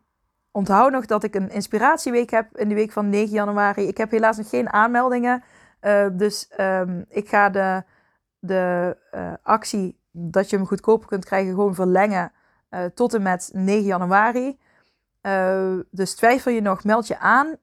onthoud 0.50 0.92
nog 0.92 1.07
dat 1.07 1.24
ik 1.24 1.35
een 1.35 1.50
inspiratieweek 1.50 2.31
heb 2.31 2.57
in 2.57 2.68
de 2.68 2.74
week 2.74 2.92
van 2.92 3.09
9 3.09 3.35
januari. 3.35 3.88
Ik 3.88 3.96
heb 3.96 4.11
helaas 4.11 4.37
nog 4.37 4.48
geen 4.48 4.72
aanmeldingen. 4.72 5.42
Uh, 5.81 6.07
dus 6.12 6.50
um, 6.61 7.05
ik 7.09 7.29
ga 7.29 7.50
de, 7.50 7.85
de 8.38 8.96
actie 9.42 9.95
dat 10.18 10.50
je 10.50 10.57
hem 10.57 10.66
goedkoper 10.66 11.09
kunt 11.09 11.24
krijgen, 11.24 11.55
gewoon 11.55 11.74
verlengen 11.74 12.33
uh, 12.70 12.85
tot 12.85 13.14
en 13.14 13.22
met 13.22 13.50
9 13.52 13.85
januari. 13.85 14.59
Uh, 15.22 15.79
dus 15.90 16.14
twijfel 16.14 16.50
je 16.50 16.61
nog, 16.61 16.85
meld 16.85 17.07
je 17.07 17.18
aan. 17.18 17.57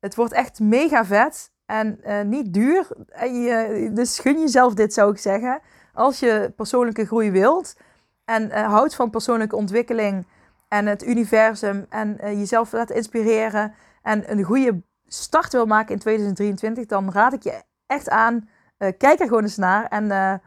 Het 0.00 0.14
wordt 0.14 0.32
echt 0.32 0.60
mega 0.60 1.04
vet 1.04 1.52
en 1.66 2.00
uh, 2.04 2.22
niet 2.22 2.54
duur. 2.54 2.86
En 3.08 3.42
je, 3.42 3.90
dus 3.92 4.18
gun 4.18 4.40
jezelf 4.40 4.74
dit, 4.74 4.92
zou 4.92 5.12
ik 5.12 5.18
zeggen. 5.18 5.60
Als 5.94 6.18
je 6.18 6.52
persoonlijke 6.56 7.06
groei 7.06 7.30
wilt 7.30 7.76
en 8.24 8.50
houdt 8.50 8.94
van 8.94 9.10
persoonlijke 9.10 9.56
ontwikkeling 9.56 10.26
en 10.68 10.86
het 10.86 11.06
universum 11.06 11.86
en 11.88 12.16
jezelf 12.22 12.72
laat 12.72 12.90
inspireren 12.90 13.74
en 14.02 14.30
een 14.30 14.42
goede 14.42 14.82
start 15.06 15.52
wil 15.52 15.66
maken 15.66 15.94
in 15.94 16.00
2023, 16.00 16.86
dan 16.86 17.12
raad 17.12 17.32
ik 17.32 17.42
je 17.42 17.62
echt 17.86 18.08
aan. 18.08 18.48
kijk 18.76 19.20
er 19.20 19.26
gewoon 19.26 19.42
eens 19.42 19.56
naar 19.56 19.84
en 19.84 20.40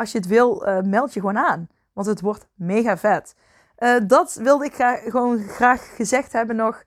als 0.00 0.12
je 0.12 0.18
het 0.18 0.26
wil, 0.26 0.68
uh, 0.68 0.80
meld 0.80 1.14
je 1.14 1.20
gewoon 1.20 1.38
aan. 1.38 1.68
Want 1.92 2.06
het 2.06 2.20
wordt 2.20 2.46
mega 2.54 2.96
vet. 2.96 3.34
Uh, 3.78 3.96
dat 4.06 4.34
wilde 4.34 4.64
ik 4.64 4.74
graag, 4.74 5.02
gewoon 5.02 5.38
graag 5.38 5.94
gezegd 5.96 6.32
hebben 6.32 6.56
nog. 6.56 6.84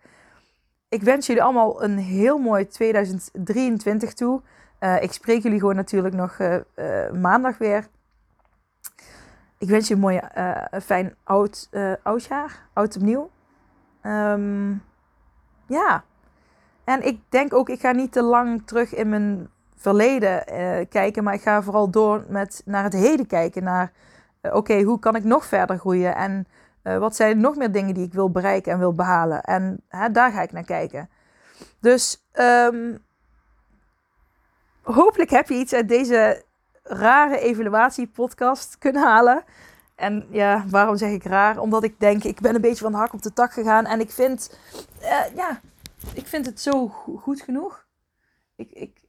Ik 0.89 1.03
wens 1.03 1.27
jullie 1.27 1.43
allemaal 1.43 1.83
een 1.83 1.97
heel 1.97 2.37
mooi 2.37 2.67
2023 2.67 4.13
toe. 4.13 4.41
Uh, 4.79 5.01
ik 5.01 5.11
spreek 5.11 5.43
jullie 5.43 5.59
gewoon 5.59 5.75
natuurlijk 5.75 6.13
nog 6.15 6.37
maandag 7.13 7.57
weer. 7.57 7.87
Ik 9.57 9.69
wens 9.69 9.87
je 9.87 9.93
een 9.93 9.99
mooi, 9.99 10.19
fijn 10.83 11.15
oud, 11.23 11.69
oudjaar. 12.03 12.67
Oud 12.73 12.95
opnieuw. 12.95 13.29
Um, 14.03 14.83
ja. 15.67 16.03
En 16.83 17.05
ik 17.05 17.21
denk 17.29 17.53
ook, 17.53 17.69
ik 17.69 17.79
ga 17.79 17.91
niet 17.91 18.11
te 18.11 18.21
lang 18.21 18.67
terug 18.67 18.93
in 18.95 19.09
mijn 19.09 19.49
verleden 19.83 20.43
uh, 20.53 20.85
kijken, 20.89 21.23
maar 21.23 21.33
ik 21.33 21.41
ga 21.41 21.61
vooral 21.61 21.89
door 21.89 22.25
met 22.27 22.61
naar 22.65 22.83
het 22.83 22.93
heden 22.93 23.27
kijken. 23.27 23.63
Naar 23.63 23.91
uh, 24.41 24.55
oké, 24.55 24.81
hoe 24.81 24.99
kan 24.99 25.15
ik 25.15 25.23
nog 25.23 25.45
verder 25.45 25.77
groeien? 25.77 26.15
En 26.15 26.47
uh, 26.83 26.97
wat 26.97 27.15
zijn 27.15 27.39
nog 27.39 27.55
meer 27.55 27.71
dingen 27.71 27.93
die 27.93 28.05
ik 28.05 28.13
wil 28.13 28.31
bereiken 28.31 28.71
en 28.71 28.79
wil 28.79 28.93
behalen? 28.93 29.41
En 29.41 29.83
daar 30.11 30.31
ga 30.31 30.41
ik 30.41 30.51
naar 30.51 30.65
kijken. 30.65 31.09
Dus 31.79 32.27
um, 32.33 33.03
hopelijk 34.81 35.29
heb 35.29 35.49
je 35.49 35.55
iets 35.55 35.73
uit 35.73 35.87
deze 35.87 36.43
rare 36.83 37.39
evaluatiepodcast 37.39 38.77
kunnen 38.77 39.03
halen. 39.03 39.43
En 39.95 40.27
ja, 40.29 40.63
waarom 40.69 40.97
zeg 40.97 41.11
ik 41.11 41.23
raar? 41.23 41.57
Omdat 41.59 41.83
ik 41.83 41.99
denk, 41.99 42.23
ik 42.23 42.41
ben 42.41 42.55
een 42.55 42.61
beetje 42.61 42.83
van 42.83 42.91
de 42.91 42.97
hak 42.97 43.13
op 43.13 43.21
de 43.21 43.33
tak 43.33 43.53
gegaan. 43.53 43.85
En 43.85 43.99
ik 43.99 44.11
vind, 44.11 44.59
ja, 45.35 45.59
ik 46.13 46.27
vind 46.27 46.45
het 46.45 46.61
zo 46.61 46.87
goed 47.21 47.41
genoeg. 47.41 47.85
Ik, 48.55 48.71
ik, 48.71 49.01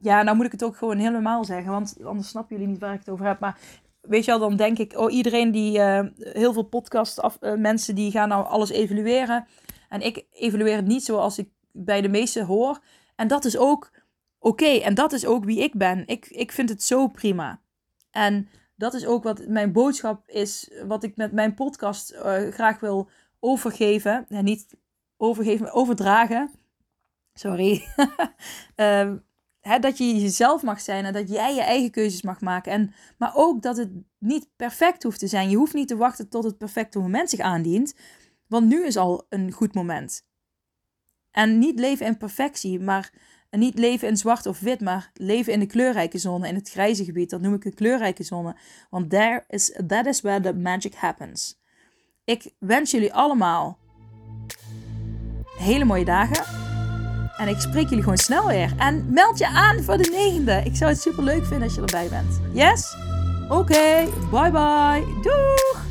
ja, 0.00 0.22
nou 0.22 0.36
moet 0.36 0.46
ik 0.46 0.52
het 0.52 0.64
ook 0.64 0.76
gewoon 0.76 0.98
helemaal 0.98 1.44
zeggen, 1.44 1.72
want 1.72 1.96
anders 2.04 2.28
snappen 2.28 2.56
jullie 2.56 2.70
niet 2.70 2.80
waar 2.80 2.92
ik 2.92 2.98
het 2.98 3.08
over 3.08 3.26
heb. 3.26 3.40
Maar 3.40 3.58
weet 4.00 4.24
je 4.24 4.30
wel, 4.30 4.40
dan 4.40 4.56
denk 4.56 4.78
ik, 4.78 4.98
oh, 4.98 5.12
iedereen 5.12 5.50
die, 5.50 5.78
uh, 5.78 6.00
heel 6.16 6.52
veel 6.52 6.62
podcast 6.62 7.20
af, 7.20 7.38
uh, 7.40 7.54
mensen 7.54 7.94
die 7.94 8.10
gaan 8.10 8.28
nou 8.28 8.46
alles 8.46 8.70
evalueren. 8.70 9.46
En 9.88 10.00
ik 10.00 10.24
evalueer 10.32 10.76
het 10.76 10.86
niet 10.86 11.04
zoals 11.04 11.38
ik 11.38 11.48
bij 11.72 12.00
de 12.00 12.08
meesten 12.08 12.46
hoor. 12.46 12.78
En 13.16 13.28
dat 13.28 13.44
is 13.44 13.56
ook 13.56 13.90
oké. 14.38 14.66
En 14.66 14.94
dat 14.94 15.12
is 15.12 15.26
ook 15.26 15.44
wie 15.44 15.62
ik 15.62 15.74
ben. 15.74 16.06
Ik, 16.06 16.26
ik 16.26 16.52
vind 16.52 16.68
het 16.68 16.82
zo 16.82 17.08
prima. 17.08 17.60
En 18.10 18.48
dat 18.76 18.94
is 18.94 19.06
ook 19.06 19.22
wat 19.22 19.46
mijn 19.46 19.72
boodschap 19.72 20.28
is, 20.28 20.70
wat 20.86 21.02
ik 21.02 21.16
met 21.16 21.32
mijn 21.32 21.54
podcast 21.54 22.12
uh, 22.12 22.48
graag 22.50 22.80
wil 22.80 23.08
overgeven. 23.40 24.26
Ja, 24.28 24.40
niet 24.40 24.76
overgeven, 25.16 25.72
overdragen. 25.72 26.50
Sorry. 27.32 27.84
Dat 29.80 29.98
je 29.98 30.20
jezelf 30.20 30.62
mag 30.62 30.80
zijn 30.80 31.04
en 31.04 31.12
dat 31.12 31.28
jij 31.28 31.54
je 31.54 31.62
eigen 31.62 31.90
keuzes 31.90 32.22
mag 32.22 32.40
maken. 32.40 32.72
En, 32.72 32.94
maar 33.18 33.32
ook 33.34 33.62
dat 33.62 33.76
het 33.76 33.90
niet 34.18 34.48
perfect 34.56 35.02
hoeft 35.02 35.18
te 35.18 35.26
zijn. 35.26 35.50
Je 35.50 35.56
hoeft 35.56 35.74
niet 35.74 35.88
te 35.88 35.96
wachten 35.96 36.28
tot 36.28 36.44
het 36.44 36.58
perfecte 36.58 36.98
moment 36.98 37.30
zich 37.30 37.40
aandient. 37.40 37.94
Want 38.46 38.66
nu 38.66 38.86
is 38.86 38.96
al 38.96 39.26
een 39.28 39.52
goed 39.52 39.74
moment. 39.74 40.28
En 41.30 41.58
niet 41.58 41.78
leven 41.78 42.06
in 42.06 42.16
perfectie, 42.16 42.80
maar 42.80 43.12
niet 43.50 43.78
leven 43.78 44.08
in 44.08 44.16
zwart 44.16 44.46
of 44.46 44.60
wit, 44.60 44.80
maar 44.80 45.10
leven 45.14 45.52
in 45.52 45.60
de 45.60 45.66
kleurrijke 45.66 46.18
zone, 46.18 46.48
in 46.48 46.54
het 46.54 46.70
grijze 46.70 47.04
gebied. 47.04 47.30
Dat 47.30 47.40
noem 47.40 47.54
ik 47.54 47.62
de 47.62 47.74
kleurrijke 47.74 48.22
zone. 48.22 48.56
Want 48.90 49.10
there 49.10 49.44
is, 49.48 49.78
that 49.86 50.06
is 50.06 50.20
where 50.20 50.40
the 50.40 50.54
magic 50.54 50.94
happens. 50.94 51.60
Ik 52.24 52.52
wens 52.58 52.90
jullie 52.90 53.14
allemaal 53.14 53.78
hele 55.58 55.84
mooie 55.84 56.04
dagen. 56.04 56.59
En 57.40 57.48
ik 57.48 57.60
spreek 57.60 57.88
jullie 57.88 58.02
gewoon 58.02 58.18
snel 58.18 58.46
weer. 58.46 58.72
En 58.76 59.06
meld 59.08 59.38
je 59.38 59.46
aan 59.46 59.82
voor 59.82 59.96
de 59.96 60.10
negende. 60.12 60.62
Ik 60.64 60.76
zou 60.76 60.90
het 60.90 61.00
super 61.00 61.24
leuk 61.24 61.44
vinden 61.46 61.62
als 61.62 61.74
je 61.74 61.80
erbij 61.80 62.08
bent. 62.08 62.40
Yes? 62.52 62.94
Oké, 63.48 64.08
bye 64.30 64.50
bye. 64.50 65.04
Doeg! 65.22 65.84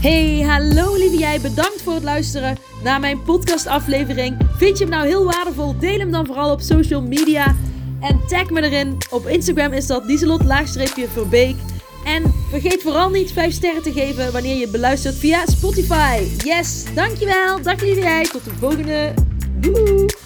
Hey, 0.00 0.40
hallo 0.40 0.94
lieve 0.94 1.16
jij. 1.16 1.40
Bedankt 1.40 1.82
voor 1.82 1.94
het 1.94 2.02
luisteren 2.02 2.56
naar 2.82 3.00
mijn 3.00 3.22
podcastaflevering. 3.22 4.36
Vind 4.56 4.78
je 4.78 4.84
hem 4.84 4.92
nou 4.92 5.06
heel 5.06 5.24
waardevol? 5.24 5.78
Deel 5.78 5.98
hem 5.98 6.10
dan 6.10 6.26
vooral 6.26 6.50
op 6.50 6.60
social 6.60 7.02
media. 7.02 7.54
En 8.00 8.20
tag 8.28 8.50
me 8.50 8.62
erin. 8.62 8.96
Op 9.10 9.26
Instagram 9.26 9.72
is 9.72 9.86
dat 9.86 10.04
Lieselot-Verbeek. 10.04 11.56
En 12.04 12.32
vergeet 12.50 12.82
vooral 12.82 13.10
niet 13.10 13.32
5 13.32 13.52
sterren 13.52 13.82
te 13.82 13.92
geven 13.92 14.32
wanneer 14.32 14.56
je 14.56 14.68
beluistert 14.68 15.14
via 15.14 15.46
Spotify. 15.46 16.22
Yes, 16.44 16.84
dankjewel. 16.94 17.62
Dag 17.62 17.80
lieve 17.80 18.00
jij. 18.00 18.24
Tot 18.24 18.44
de 18.44 18.50
volgende. 18.58 19.14
Bye. 19.62 20.25